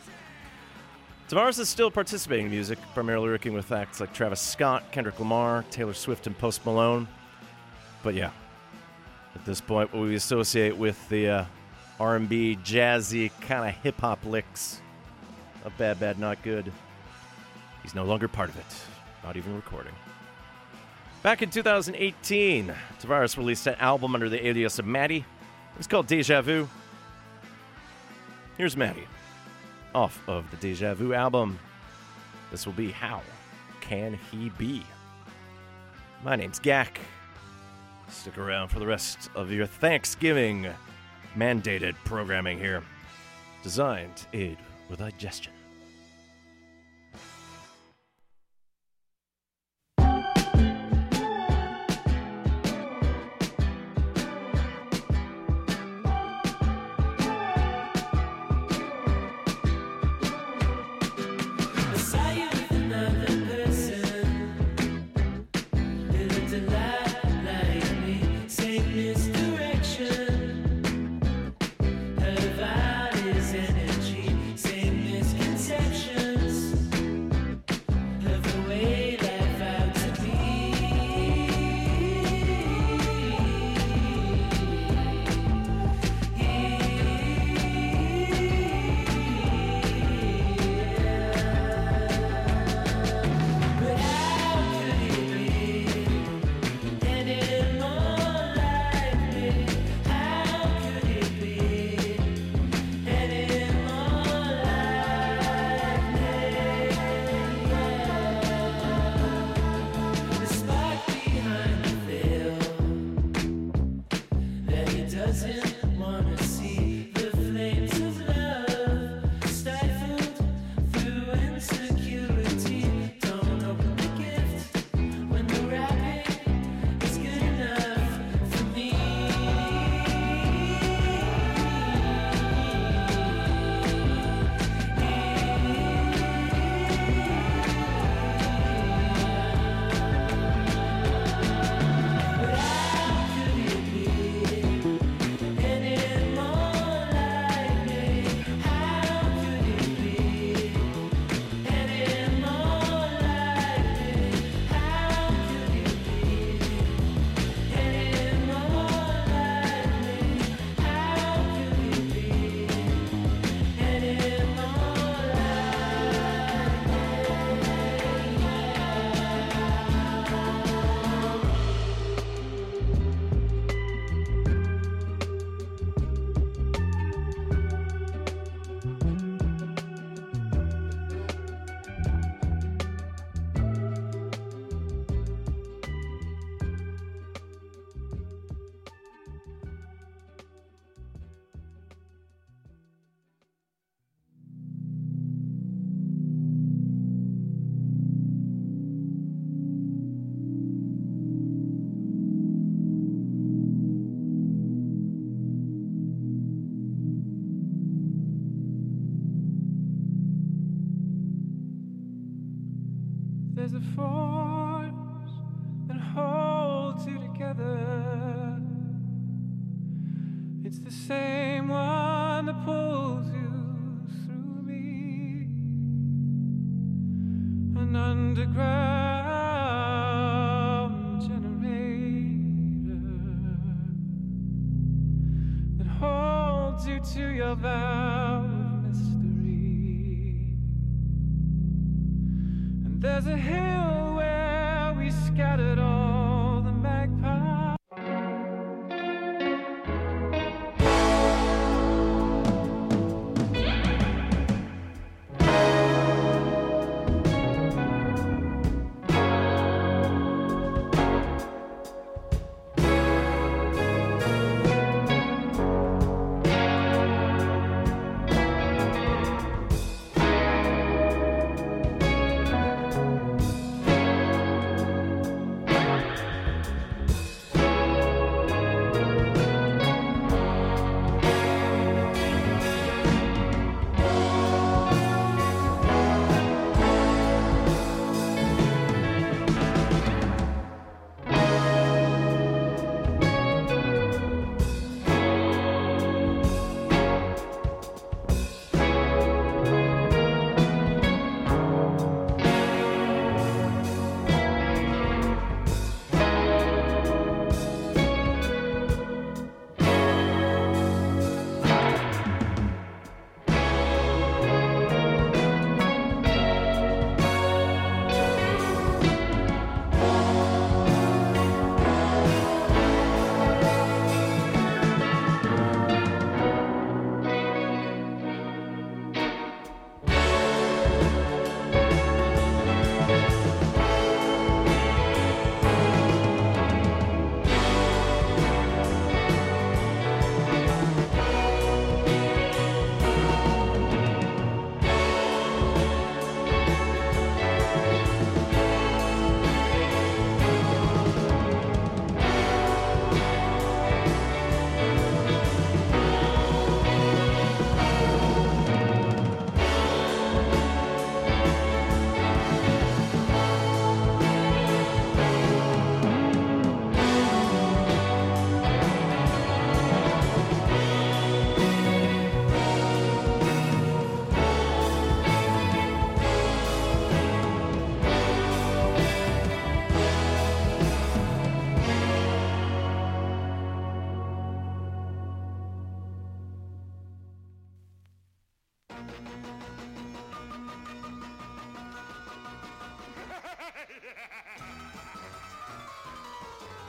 [1.30, 5.64] Tavares is still participating in music, primarily working with acts like Travis Scott, Kendrick Lamar,
[5.70, 7.08] Taylor Swift, and Post Malone.
[8.02, 8.32] But yeah,
[9.38, 11.46] at this point, what we associate with the uh,
[12.00, 14.82] R&B, jazzy kind of hip hop licks
[15.64, 16.72] of Bad Bad Not Good,
[17.84, 18.66] he's no longer part of it,
[19.24, 19.94] not even recording.
[21.22, 25.24] Back in 2018, Tavares released an album under the alias of Matty.
[25.78, 26.68] It's called Deja Vu.
[28.58, 29.08] Here's Matty,
[29.94, 31.60] off of the Deja Vu album.
[32.50, 33.22] This will be How
[33.82, 34.82] Can He Be?
[36.24, 36.98] My name's Gak.
[38.10, 40.68] Stick around for the rest of your Thanksgiving
[41.36, 42.84] mandated programming here,
[43.64, 44.58] designed to aid
[44.90, 45.54] with digestion.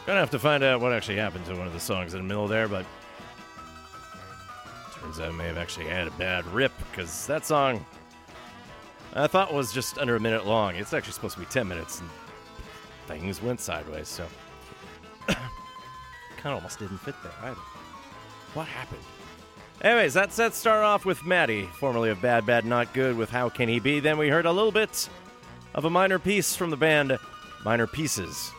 [0.09, 2.27] Gonna have to find out what actually happened to one of the songs in the
[2.27, 2.87] middle there, but
[4.99, 7.85] turns out I may have actually had a bad rip because that song
[9.13, 10.77] I thought was just under a minute long.
[10.77, 12.09] It's actually supposed to be 10 minutes, and
[13.07, 14.27] things went sideways, so
[15.27, 15.39] kind
[16.47, 17.61] of almost didn't fit there either.
[18.55, 19.03] What happened?
[19.83, 23.51] Anyways, that set started off with Matty, formerly of Bad Bad Not Good, with How
[23.51, 24.01] Can He Be.
[24.01, 25.07] Then we heard a little bit
[25.75, 27.19] of a minor piece from the band
[27.63, 28.53] Minor Pieces.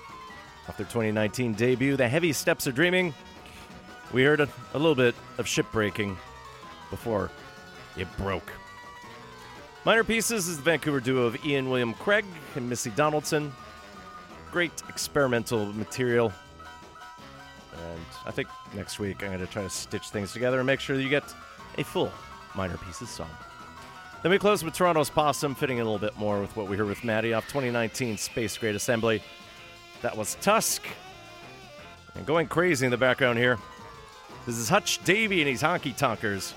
[0.69, 3.11] Off their 2019 debut, The Heavy Steps of Dreaming,
[4.13, 6.15] we heard a, a little bit of shipbreaking
[6.91, 7.31] before
[7.97, 8.51] it broke.
[9.83, 12.23] Minor Pieces is the Vancouver duo of Ian William Craig
[12.55, 13.51] and Missy Donaldson.
[14.51, 16.31] Great experimental material.
[17.73, 20.81] And I think next week I'm going to try to stitch things together and make
[20.81, 21.23] sure that you get
[21.79, 22.11] a full
[22.53, 23.29] Minor Pieces song.
[24.21, 26.77] Then we close with Toronto's Possum, fitting in a little bit more with what we
[26.77, 29.23] heard with Matty off 2019 Space Grade Assembly.
[30.01, 30.83] That was Tusk.
[32.15, 33.57] And going crazy in the background here.
[34.45, 36.53] This is Hutch Davie and his Honky Tonkers.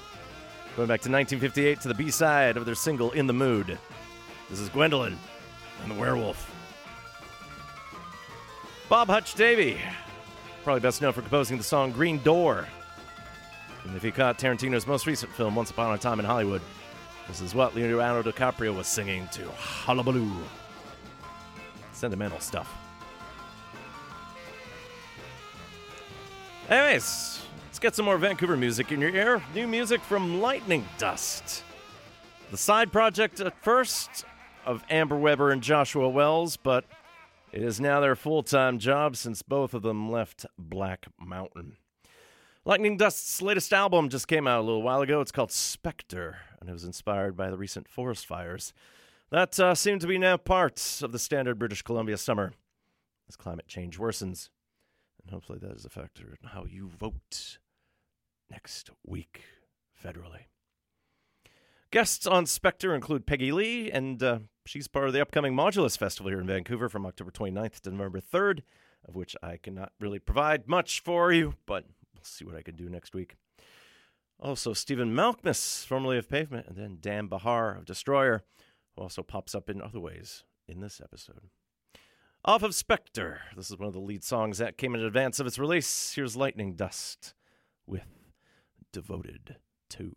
[0.77, 3.79] Going back to 1958 to the B side of their single In the Mood.
[4.49, 5.19] This is Gwendolyn
[5.83, 6.51] and the Werewolf.
[8.89, 9.79] Bob Hutch Davie,
[10.65, 12.69] probably best known for composing the song Green Door.
[13.85, 16.61] And if you caught Tarantino's most recent film, Once Upon a Time in Hollywood,
[17.27, 20.31] this is what Leonardo DiCaprio was singing to Hullabaloo.
[21.93, 22.82] Sentimental stuff.
[26.73, 29.43] Anyways, let's get some more Vancouver music in your ear.
[29.55, 31.65] New music from Lightning Dust.
[32.51, 34.25] The side project at first
[34.65, 36.87] of Amber Webber and Joshua Wells, but
[37.53, 41.77] it is now their full time job since both of them left Black Mountain.
[42.65, 45.21] Lightning Dust's latest album just came out a little while ago.
[45.21, 48.73] It's called Spectre, and it was inspired by the recent forest fires
[49.29, 52.55] That uh, seem to be now part of the standard British Columbia summer
[53.29, 54.49] as climate change worsens.
[55.23, 57.59] And hopefully that is a factor in how you vote
[58.51, 59.43] next week
[60.03, 60.47] federally.
[61.91, 66.31] Guests on Spectre include Peggy Lee, and uh, she's part of the upcoming Modulus Festival
[66.31, 68.61] here in Vancouver from October 29th to November 3rd,
[69.07, 71.85] of which I cannot really provide much for you, but
[72.15, 73.35] we'll see what I can do next week.
[74.41, 78.43] Also, Stephen Malkmus, formerly of Pavement, and then Dan Bejar of Destroyer,
[78.97, 81.51] who also pops up in other ways in this episode.
[82.45, 85.47] Off of Spectre, this is one of the lead songs that came in advance of
[85.47, 86.13] its release.
[86.17, 87.35] Here's Lightning Dust
[87.87, 88.03] with
[88.91, 89.59] Devoted
[89.91, 90.17] to.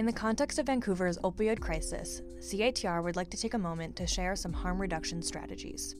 [0.00, 4.06] In the context of Vancouver's opioid crisis, CITR would like to take a moment to
[4.06, 5.94] share some harm reduction strategies.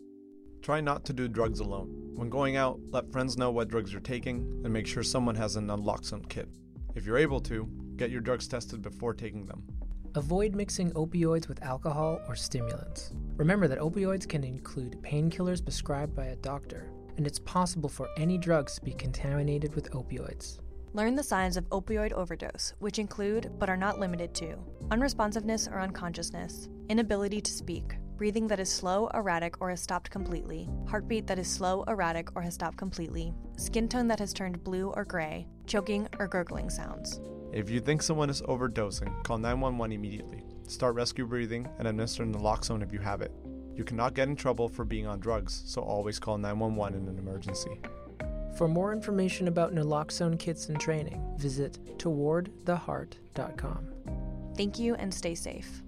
[0.62, 2.14] Try not to do drugs alone.
[2.14, 5.56] When going out, let friends know what drugs you're taking and make sure someone has
[5.56, 6.48] an naloxone kit.
[6.94, 9.64] If you're able to, get your drugs tested before taking them.
[10.14, 13.12] Avoid mixing opioids with alcohol or stimulants.
[13.36, 18.38] Remember that opioids can include painkillers prescribed by a doctor, and it's possible for any
[18.38, 20.58] drugs to be contaminated with opioids.
[20.92, 24.56] Learn the signs of opioid overdose, which include, but are not limited to,
[24.90, 30.68] unresponsiveness or unconsciousness, inability to speak, breathing that is slow, erratic, or has stopped completely,
[30.88, 34.92] heartbeat that is slow, erratic, or has stopped completely, skin tone that has turned blue
[34.96, 37.20] or gray, choking or gurgling sounds.
[37.52, 40.42] If you think someone is overdosing, call 911 immediately.
[40.66, 43.30] Start rescue breathing and administer naloxone if you have it.
[43.76, 47.16] You cannot get in trouble for being on drugs, so always call 911 in an
[47.16, 47.80] emergency.
[48.56, 53.88] For more information about naloxone kits and training, visit towardtheheart.com.
[54.56, 55.82] Thank you and stay safe.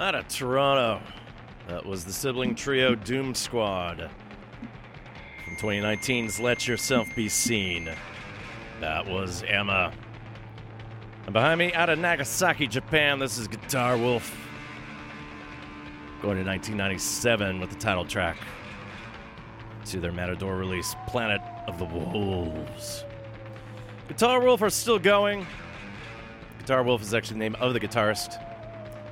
[0.00, 0.98] Out of Toronto,
[1.68, 4.08] that was the sibling trio Doomsquad.
[5.44, 7.90] From 2019's Let Yourself Be Seen,
[8.80, 9.92] that was Emma.
[11.26, 14.34] And behind me, out of Nagasaki, Japan, this is Guitar Wolf.
[16.22, 18.38] Going to 1997 with the title track
[19.84, 23.04] to their Matador release, Planet of the Wolves.
[24.08, 25.46] Guitar Wolf are still going.
[26.58, 28.42] Guitar Wolf is actually the name of the guitarist.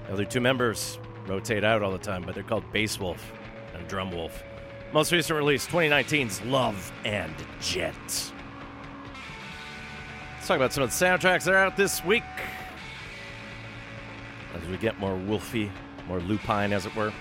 [0.09, 3.31] The other two members rotate out all the time, but they're called Bass Wolf
[3.75, 4.43] and Drum Wolf.
[4.95, 7.95] Most recent release, 2019's Love and Jet.
[10.35, 12.23] Let's talk about some of the soundtracks that are out this week.
[14.55, 15.71] As we get more wolfy,
[16.07, 17.13] more lupine, as it were.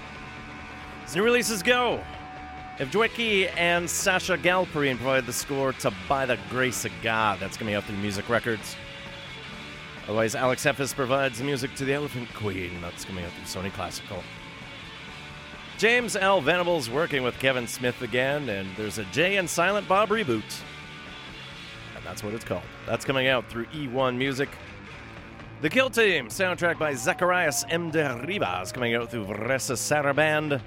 [1.03, 2.01] As new releases go,
[2.77, 7.41] Evgueni and Sasha Galperine provided the score to By the Grace of God.
[7.41, 8.77] That's coming out through Music Records.
[10.07, 12.79] Otherwise, Alex Heffes provides music to The Elephant Queen.
[12.81, 14.23] That's coming out through Sony Classical.
[15.77, 16.39] James L.
[16.39, 20.61] Venables working with Kevin Smith again, and there's a Jay and Silent Bob reboot.
[21.95, 22.63] And that's what it's called.
[22.85, 24.49] That's coming out through E1 Music.
[25.61, 27.91] The Kill Team, soundtrack by Zacharias M.
[27.91, 30.61] de Ribas, coming out through Varèse Sarabande.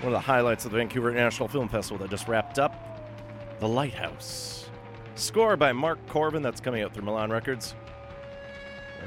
[0.00, 3.10] One of the highlights of the Vancouver International Film Festival that just wrapped up.
[3.58, 4.70] The Lighthouse.
[5.14, 7.74] Score by Mark Korven, that's coming out through Milan Records.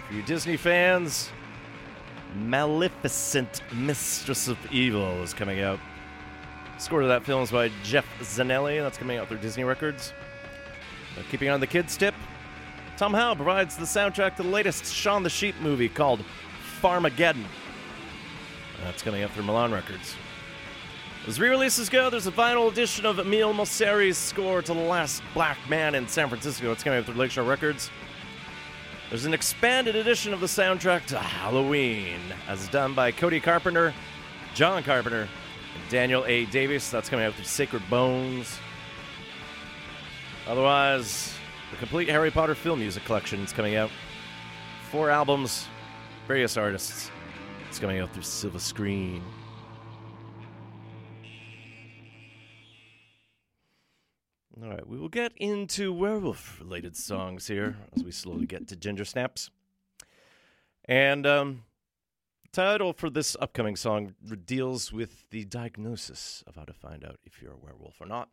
[0.07, 1.29] For you Disney fans,
[2.35, 5.79] Maleficent Mistress of Evil is coming out.
[6.77, 10.13] Score to that film is by Jeff Zanelli, and that's coming out through Disney Records.
[11.17, 12.15] Uh, keeping on the kids' tip,
[12.95, 16.23] Tom Howe provides the soundtrack to the latest Shaun the Sheep movie called
[16.81, 17.43] Farmageddon.
[18.83, 20.15] That's coming out through Milan Records.
[21.27, 25.57] As re-releases go, there's a vinyl edition of Emile Mosseri's score to The Last Black
[25.67, 26.71] Man in San Francisco.
[26.71, 27.89] It's coming out through Lakeshore Records.
[29.09, 33.93] There's an expanded edition of the soundtrack to Halloween, as done by Cody Carpenter,
[34.53, 36.45] John Carpenter, and Daniel A.
[36.47, 36.91] Davies.
[36.91, 38.59] That's coming out through Sacred Bones.
[40.45, 41.33] Otherwise,
[41.71, 43.91] the complete Harry Potter film music collection is coming out.
[44.91, 45.67] Four albums,
[46.27, 47.09] various artists.
[47.69, 49.23] It's coming out through Silver Screen.
[54.63, 58.75] All right, we will get into werewolf related songs here as we slowly get to
[58.75, 59.51] Ginger Snaps.
[60.85, 61.63] And um,
[62.41, 64.15] the title for this upcoming song
[64.45, 68.29] deals with the diagnosis of how to find out if you're a werewolf or not.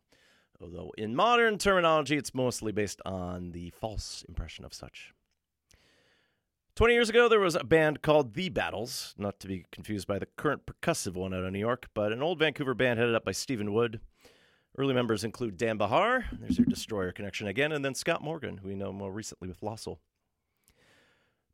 [0.59, 5.13] Although in modern terminology, it's mostly based on the false impression of such.
[6.75, 10.17] 20 years ago, there was a band called The Battles, not to be confused by
[10.17, 13.25] the current percussive one out of New York, but an old Vancouver band headed up
[13.25, 13.99] by Stephen Wood.
[14.77, 18.67] Early members include Dan Bejar, there's your Destroyer connection again, and then Scott Morgan, who
[18.67, 19.99] we know more recently with Loscil.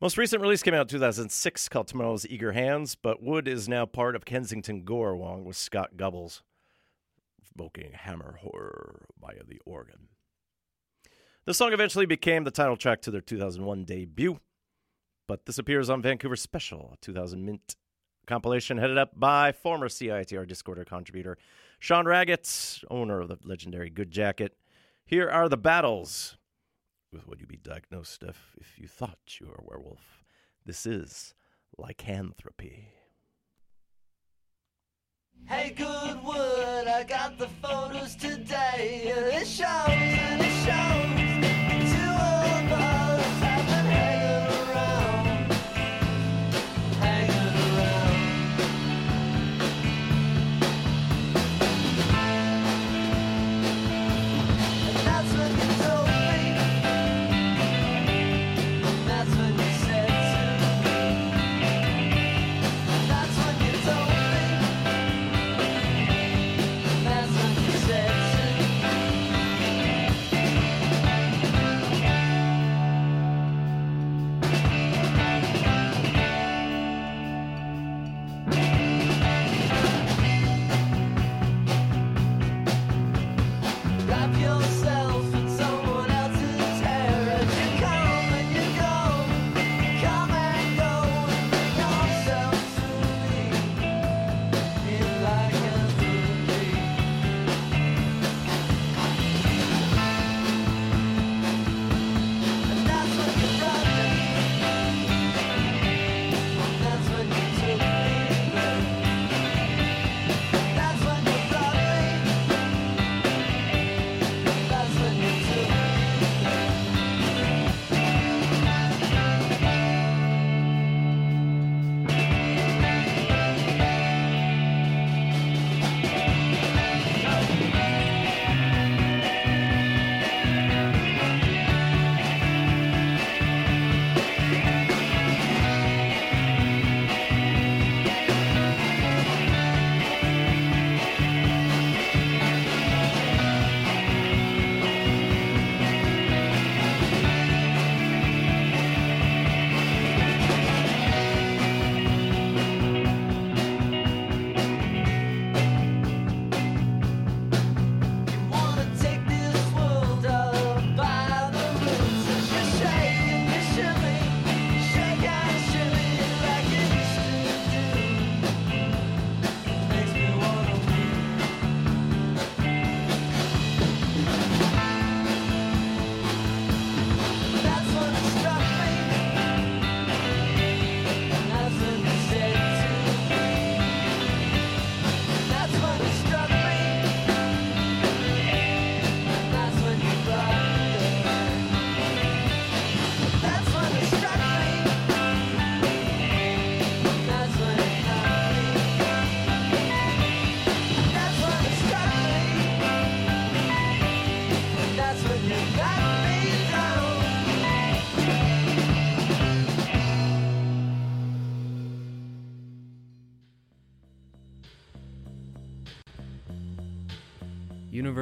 [0.01, 3.85] Most recent release came out in 2006 called Tomorrow's Eager Hands, but Wood is now
[3.85, 6.41] part of Kensington Gore along with Scott Gubbles,
[7.53, 10.07] evoking hammer horror via the organ.
[11.45, 14.39] The song eventually became the title track to their 2001 debut,
[15.27, 17.75] but this appears on Vancouver Special, a 2000 mint
[18.25, 21.37] compilation headed up by former CITR Discorder contributor
[21.81, 24.55] Sean Raggett, owner of the legendary Good Jacket.
[25.03, 26.37] Here are the battles.
[27.11, 30.23] With would you'd be diagnosed if, if you thought you were a werewolf?
[30.63, 31.33] This is
[31.79, 32.89] lycanthropy.
[35.45, 39.11] Hey, Goodwood, I got the photos today.
[39.33, 40.20] It shows.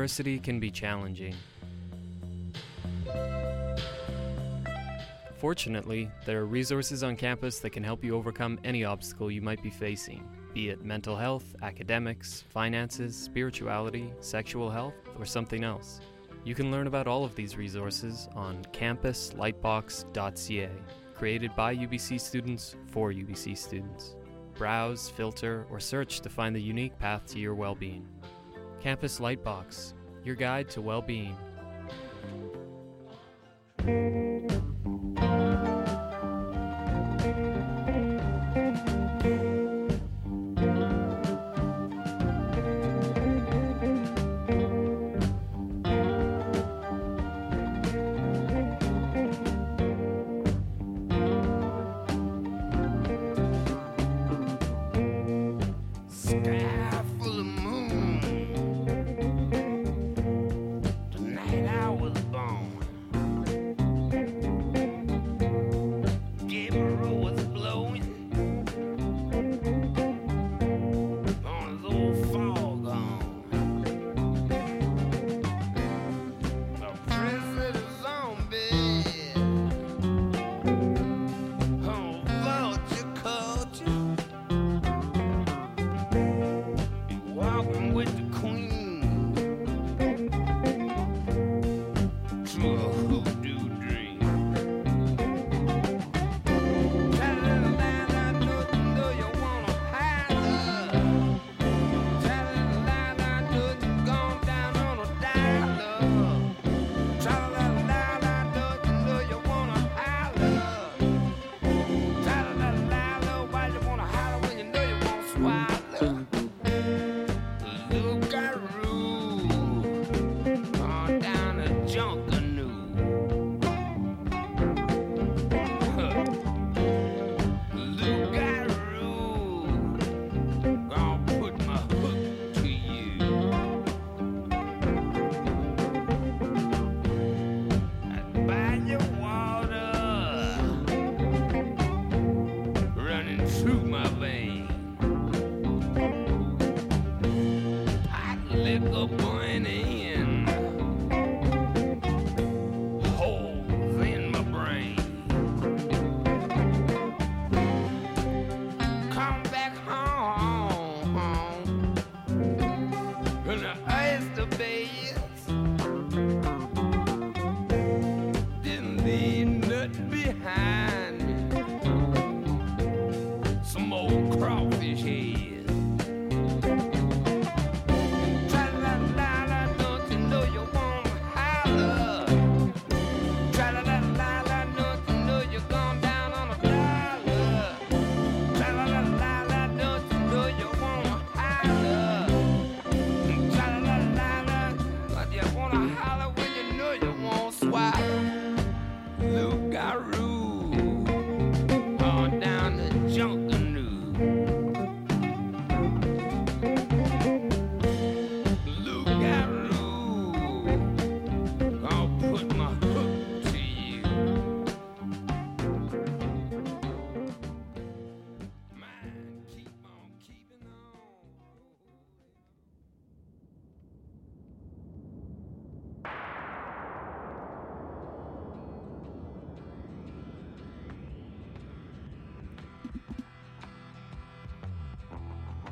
[0.10, 1.36] Can be challenging.
[5.38, 9.62] Fortunately, there are resources on campus that can help you overcome any obstacle you might
[9.62, 16.02] be facing, be it mental health, academics, finances, spirituality, sexual health, or something else.
[16.44, 20.70] You can learn about all of these resources on campuslightbox.ca,
[21.14, 24.16] created by UBC students for UBC students.
[24.56, 28.08] Browse, filter, or search to find the unique path to your well being.
[28.82, 31.36] Campus Lightbox, your guide to well being.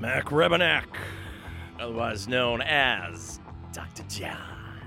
[0.07, 0.85] Mac Rebennack,
[1.81, 3.41] otherwise known as
[3.73, 4.03] Dr.
[4.03, 4.79] John.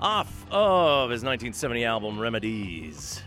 [0.00, 3.24] Off of his 1970 album Remedies.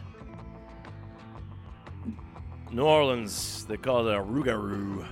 [2.71, 5.05] New Orleans, they call it a rougarou.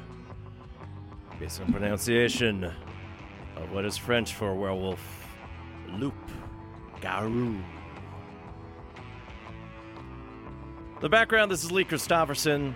[1.42, 5.28] Based on pronunciation of what is French for werewolf.
[5.90, 6.16] Loup.
[7.02, 7.60] Garou.
[11.02, 12.76] The background this is Lee Christopherson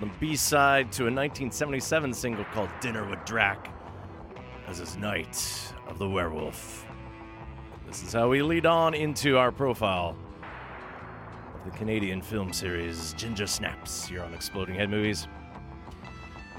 [0.00, 3.70] the B side to a 1977 single called Dinner with Drac
[4.66, 6.86] as his Night of the Werewolf.
[7.86, 10.16] This is how we lead on into our profile
[11.54, 15.28] of the Canadian film series Ginger Snaps here on Exploding Head Movies.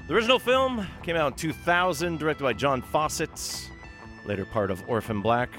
[0.06, 3.70] The original film came out in 2000, directed by John Fawcett,
[4.24, 5.50] later part of Orphan Black.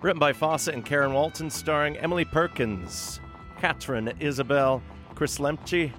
[0.00, 3.20] Written by Fawcett and Karen Walton, starring Emily Perkins,
[3.58, 4.82] Katharine Isabelle,
[5.14, 5.92] Chris Lemche,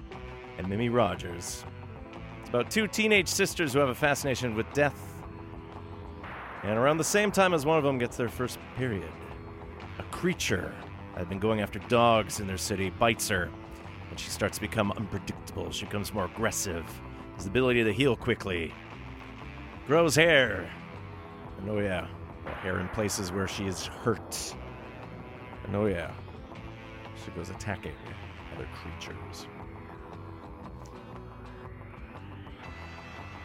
[0.58, 1.64] and Mimi Rogers.
[2.40, 5.00] It's about two teenage sisters who have a fascination with death.
[6.64, 9.10] And around the same time as one of them gets their first period,
[9.98, 10.74] a creature
[11.12, 13.48] that had been going after dogs in their city bites her,
[14.10, 15.70] and she starts to become unpredictable.
[15.70, 16.84] She becomes more aggressive,
[17.34, 18.74] has the ability to heal quickly,
[19.86, 20.68] grows hair,
[21.58, 22.08] and oh yeah,
[22.62, 24.54] hair in places where she is hurt.
[25.64, 26.12] And oh yeah,
[27.24, 27.92] she goes attacking
[28.54, 29.46] other creatures.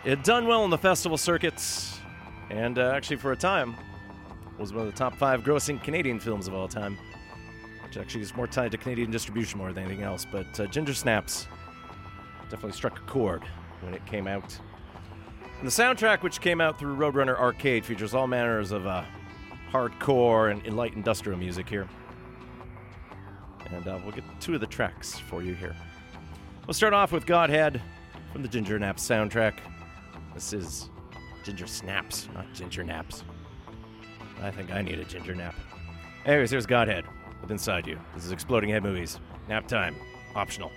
[0.06, 1.98] It done well on the festival circuits,
[2.50, 3.74] and uh, actually, for a time,
[4.60, 6.98] was one of the top five grossing Canadian films of all time.
[7.86, 10.26] Which actually is more tied to Canadian distribution more than anything else.
[10.30, 11.48] But uh, Ginger Snaps
[12.50, 13.44] definitely struck a chord
[13.82, 14.58] when it came out.
[15.60, 19.06] And the soundtrack, which came out through Roadrunner Arcade, features all manners of uh,
[19.72, 21.88] hardcore and light industrial music here.
[23.70, 25.76] And uh, we'll get two of the tracks for you here.
[26.68, 27.82] We'll start off with Godhead
[28.34, 29.54] from the Ginger Snaps soundtrack.
[30.34, 30.90] This is
[31.44, 33.24] Ginger Snaps, not Ginger Naps.
[34.42, 35.56] I think I need a ginger nap.
[36.26, 37.06] Anyways, here's Godhead
[37.42, 38.00] with Inside You.
[38.16, 39.20] This is Exploding Head Movies.
[39.48, 39.96] Nap time.
[40.36, 40.72] Optional.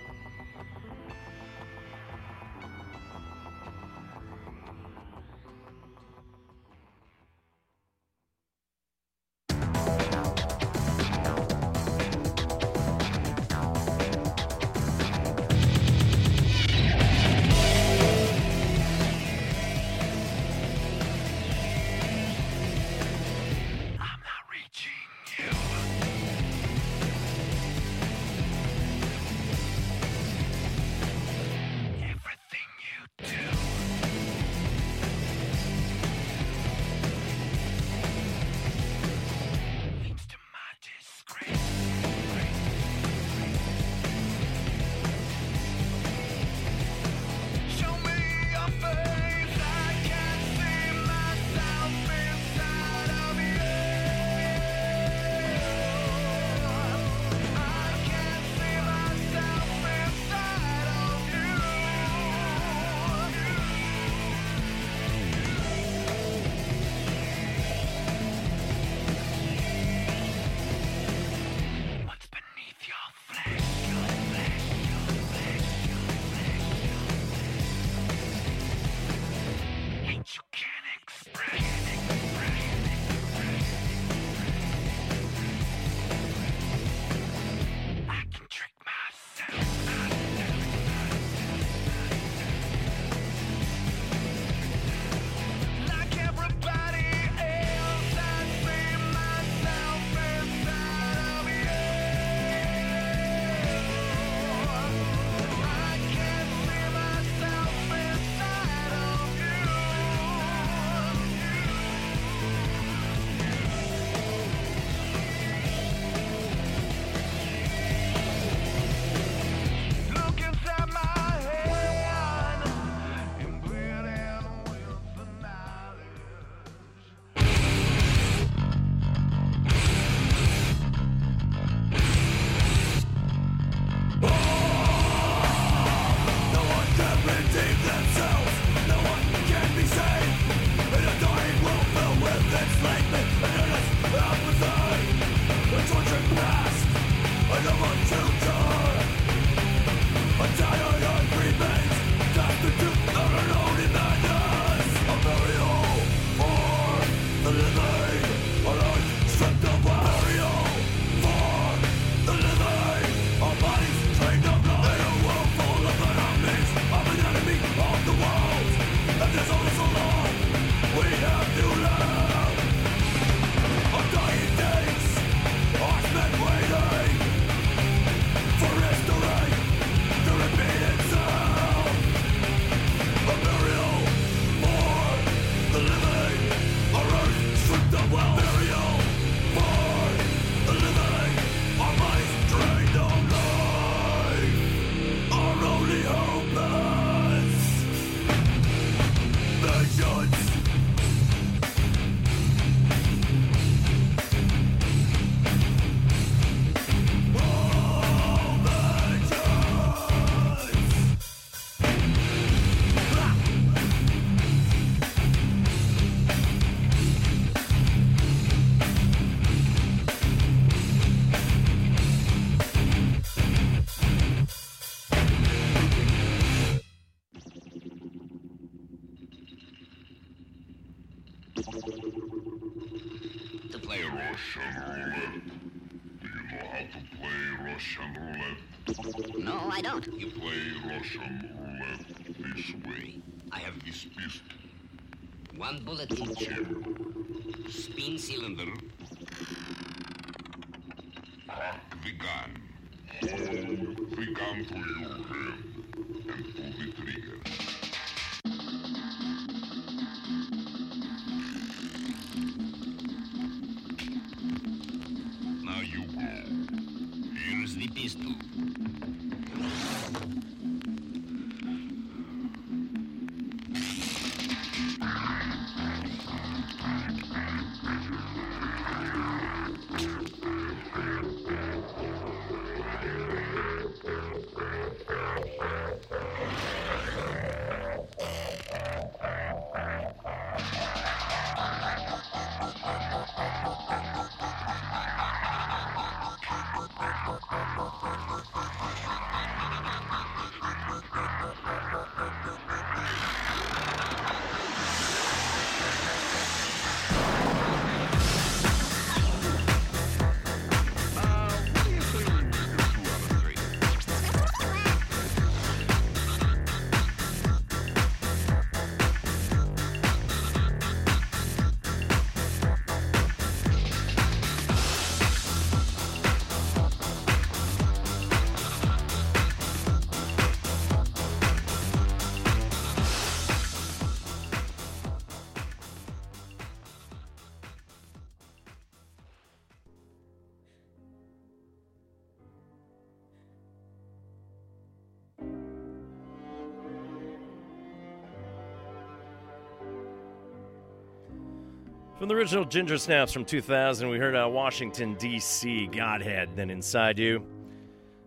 [352.27, 357.17] From the original Ginger Snaps from 2000, we heard uh, Washington, D.C., Godhead, then Inside
[357.17, 357.41] You.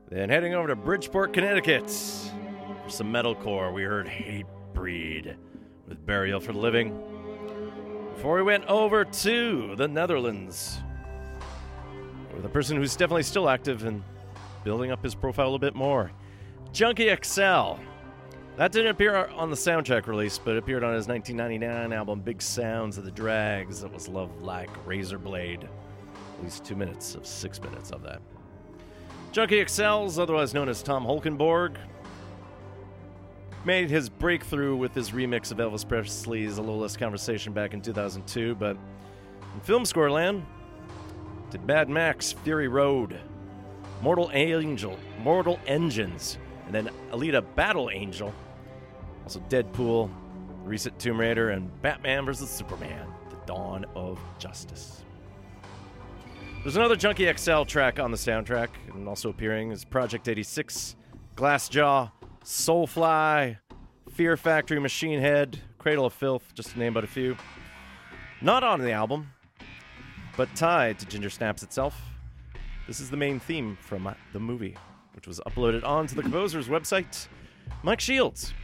[0.09, 1.91] Then heading over to Bridgeport, Connecticut.
[1.91, 5.37] For some metalcore, we heard Hate Breed
[5.87, 6.99] with Burial for the Living.
[8.15, 10.81] Before we went over to the Netherlands
[12.35, 14.03] with a person who's definitely still active and
[14.65, 16.11] building up his profile a bit more.
[16.73, 17.75] Junkie XL.
[18.57, 22.99] That didn't appear on the soundtrack release, but appeared on his 1999 album Big Sounds
[22.99, 23.81] of the Drags.
[23.81, 25.65] That was Love Like Razor Blade.
[25.65, 28.21] At least two minutes of six minutes of that.
[29.33, 31.77] Junkie XL's, otherwise known as Tom Holkenborg,
[33.65, 37.81] made his breakthrough with his remix of Elvis Presley's A Little Less Conversation back in
[37.81, 38.77] 2002, but
[39.55, 40.45] in film score land,
[41.51, 43.21] did Mad Max Fury Road,
[44.03, 46.39] Mortal Angel, Mortal Engines,
[46.73, 48.33] and then Alita Battle Angel,
[49.25, 50.09] also Deadpool,
[50.63, 52.49] recent Tomb Raider, and Batman vs.
[52.49, 55.03] Superman, The Dawn of Justice.
[56.63, 60.95] There's another Junkie XL track on the soundtrack, and also appearing is Project 86,
[61.35, 62.13] Glassjaw,
[62.45, 63.59] Soulfly,
[64.13, 67.37] Fear Factory, Machine Head, Cradle of Filth, just to name but a few.
[68.41, 69.33] Not on the album,
[70.37, 72.01] but tied to Ginger Snaps itself.
[72.87, 74.77] This is the main theme from the movie,
[75.21, 77.29] which was uploaded onto the composer's website,
[77.83, 78.55] Mike Shields.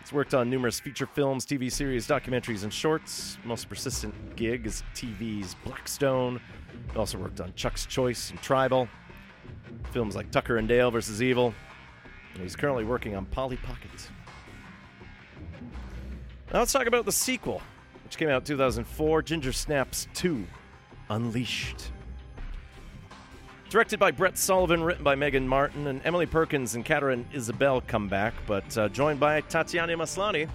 [0.00, 3.38] It's worked on numerous feature films, TV series, documentaries, and shorts.
[3.44, 6.40] Most persistent gig is TV's Blackstone.
[6.92, 8.88] He also worked on Chuck's Choice and Tribal,
[9.92, 11.54] films like Tucker and Dale versus Evil.
[12.32, 14.10] And he's currently working on Polly Pocket.
[16.52, 17.62] Now let's talk about the sequel,
[18.02, 20.44] which came out in 2004 Ginger Snaps 2
[21.10, 21.92] Unleashed.
[23.70, 28.08] Directed by Brett Sullivan, written by Megan Martin, and Emily Perkins and Katharine Isabelle come
[28.08, 30.48] back, but uh, joined by Tatiana Maslany,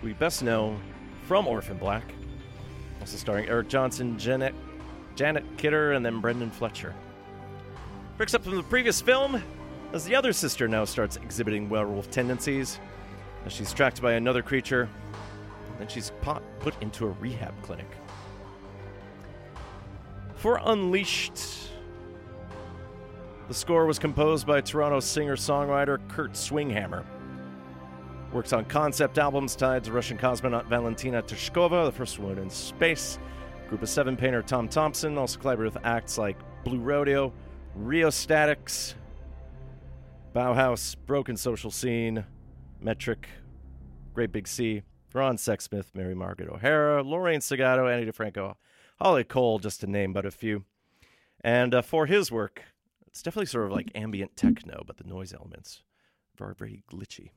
[0.00, 0.78] who we best know
[1.24, 2.04] from Orphan Black.
[3.00, 4.54] Also starring Eric Johnson, Janet,
[5.14, 6.94] Janet Kidder, and then Brendan Fletcher.
[8.16, 9.42] Picks up from the previous film
[9.92, 12.80] as the other sister now starts exhibiting werewolf tendencies,
[13.44, 14.88] as she's tracked by another creature,
[15.70, 17.88] and then she's pot- put into a rehab clinic.
[20.36, 21.70] For Unleashed,
[23.48, 27.04] the score was composed by Toronto singer songwriter Kurt Swinghammer.
[28.32, 33.18] Works on concept albums tied to Russian cosmonaut Valentina Tereshkova, the first woman in space.
[33.68, 37.32] Group of Seven painter Tom Thomson also collaborated with acts like Blue Rodeo,
[37.76, 38.94] Rheostatics,
[40.34, 42.24] Bauhaus, Broken Social Scene,
[42.80, 43.28] Metric,
[44.12, 44.82] Great Big Sea,
[45.14, 48.56] Ron Sexsmith, Mary Margaret O'Hara, Lorraine Segato, Ani DiFranco,
[49.00, 50.64] Holly Cole, just to name but a few.
[51.40, 52.62] And uh, for his work,
[53.16, 54.02] it's definitely sort of like mm-hmm.
[54.02, 55.82] ambient techno, but the noise elements
[56.38, 57.30] are very glitchy.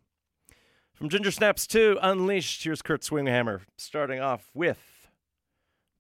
[0.94, 5.08] From Ginger Snaps 2, Unleashed, here's Kurt Swinghammer, starting off with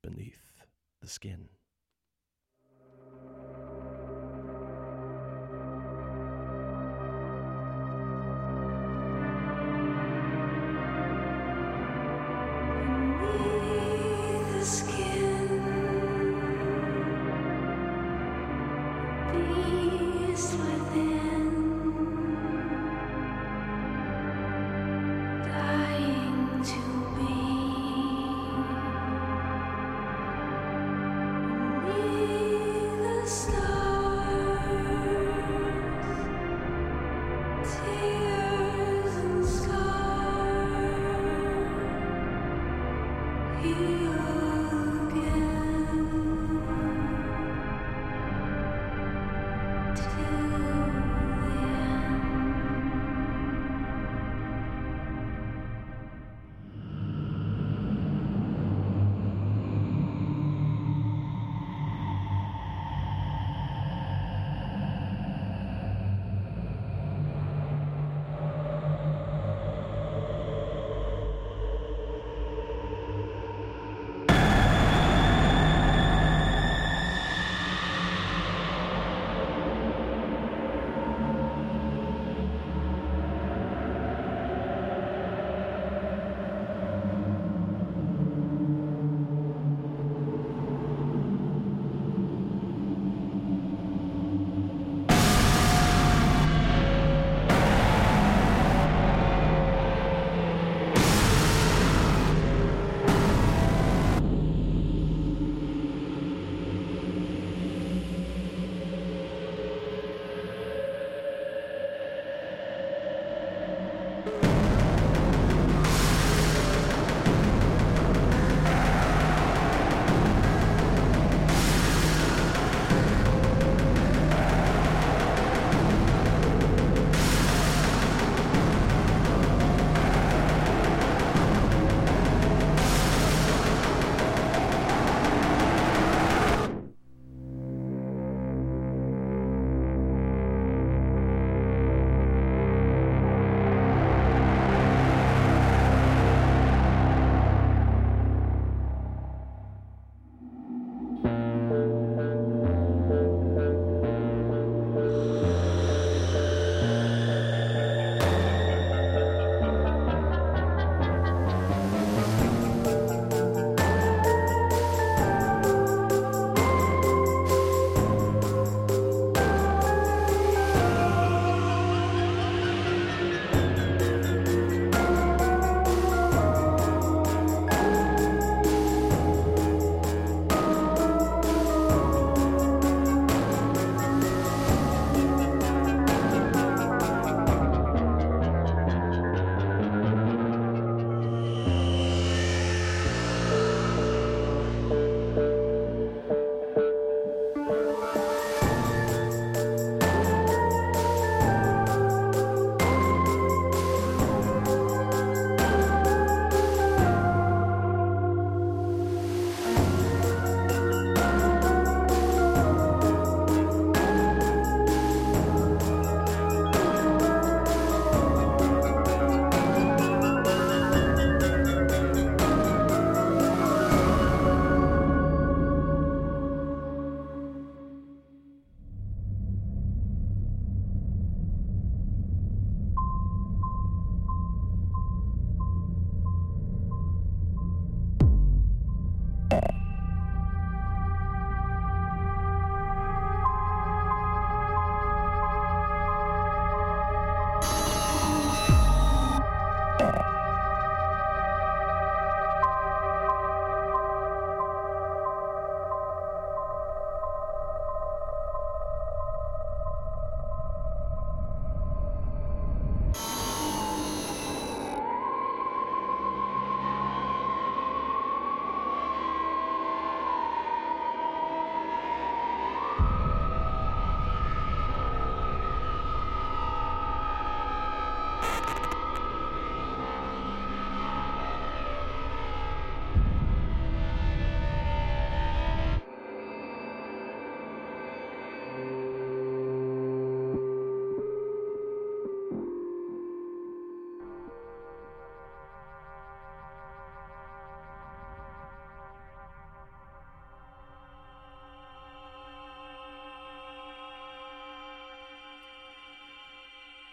[0.03, 0.41] Beneath
[0.99, 1.47] the Skin.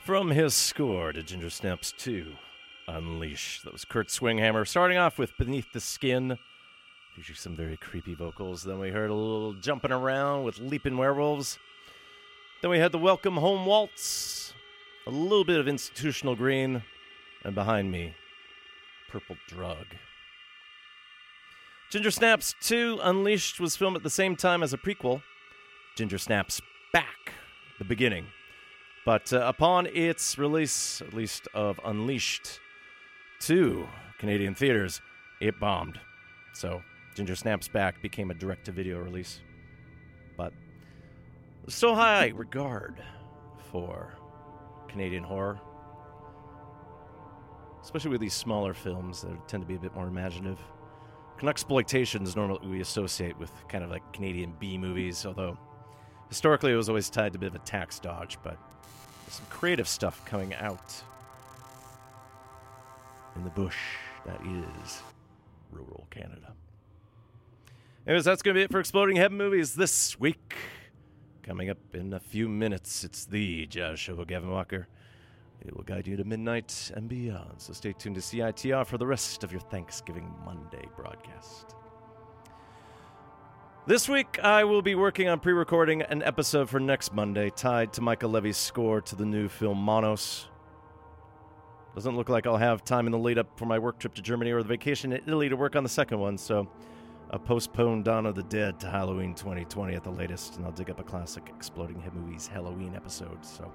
[0.06, 2.36] From his score to Ginger Snaps 2,
[2.86, 3.60] Unleash.
[3.62, 4.64] That was Kurt Swinghammer.
[4.64, 6.38] Starting off with Beneath the Skin,
[7.16, 8.62] featuring some very creepy vocals.
[8.62, 11.58] Then we heard a little jumping around with Leaping Werewolves.
[12.62, 14.54] Then we had the Welcome Home Waltz,
[15.08, 16.84] a little bit of institutional green,
[17.42, 18.14] and behind me,
[19.10, 19.86] Purple Drug.
[21.90, 25.22] Ginger Snaps 2 Unleashed was filmed at the same time as a prequel,
[25.96, 26.60] Ginger Snaps
[26.92, 27.32] Back,
[27.80, 28.26] the beginning.
[29.06, 32.58] But uh, upon its release, at least of Unleashed,
[33.42, 33.86] to
[34.18, 35.00] Canadian theaters,
[35.40, 36.00] it bombed.
[36.52, 36.82] So
[37.14, 39.40] Ginger Snaps Back became a direct to video release.
[40.36, 40.52] But
[41.68, 43.00] so high regard
[43.70, 44.18] for
[44.88, 45.60] Canadian horror,
[47.82, 50.58] especially with these smaller films that tend to be a bit more imaginative.
[51.44, 55.56] exploitation is normally we associate with kind of like Canadian B movies, although
[56.28, 58.58] historically it was always tied to a bit of a tax dodge, but
[59.28, 60.94] some creative stuff coming out
[63.34, 63.76] in the bush
[64.24, 65.02] that is
[65.70, 66.52] rural Canada.
[68.06, 70.54] Anyways, that's going to be it for Exploding Head movies this week.
[71.42, 73.68] Coming up in a few minutes, it's the
[74.16, 74.88] with Gavin Walker.
[75.64, 79.06] It will guide you to midnight and beyond, so stay tuned to CITR for the
[79.06, 81.74] rest of your Thanksgiving Monday broadcast.
[83.88, 87.92] This week, I will be working on pre recording an episode for next Monday tied
[87.92, 90.48] to Mica Levi's score to the new film Monos.
[91.94, 94.22] Doesn't look like I'll have time in the lead up for my work trip to
[94.22, 96.68] Germany or the vacation in Italy to work on the second one, so
[97.30, 100.90] I'll postpone Dawn of the Dead to Halloween 2020 at the latest, and I'll dig
[100.90, 103.46] up a classic Exploding Head Movies Halloween episode.
[103.46, 103.72] So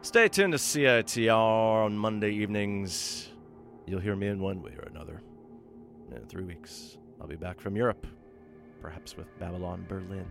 [0.00, 3.28] stay tuned to CITR on Monday evenings.
[3.86, 5.20] You'll hear me in one way or another.
[6.16, 8.06] In three weeks, I'll be back from Europe,
[8.80, 10.26] perhaps with Babylon Berlin.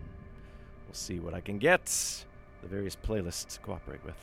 [0.87, 1.85] We'll see what I can get,
[2.61, 4.15] the various playlists cooperate with.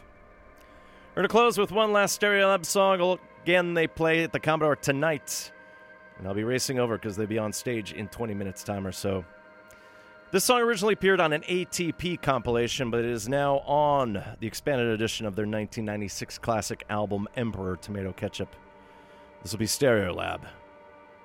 [1.10, 3.18] We're going to close with one last Stereolab song.
[3.42, 5.52] Again, they play at the Commodore tonight.
[6.18, 8.92] And I'll be racing over because they'll be on stage in 20 minutes' time or
[8.92, 9.24] so.
[10.32, 14.88] This song originally appeared on an ATP compilation, but it is now on the expanded
[14.88, 18.48] edition of their 1996 classic album, Emperor Tomato Ketchup.
[19.42, 20.40] This will be Stereolab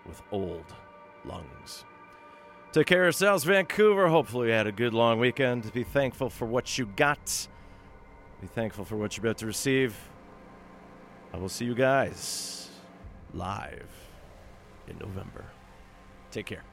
[0.05, 0.65] with Old
[1.26, 1.85] Lungs.
[2.71, 4.09] Take care of yourselves, Vancouver.
[4.09, 5.73] Hopefully, you had a good long weekend.
[5.73, 7.47] Be thankful for what you got.
[8.41, 9.95] Be thankful for what you're about to receive.
[11.33, 12.69] I will see you guys
[13.33, 13.89] live
[14.87, 15.45] in November.
[16.29, 16.63] Take care.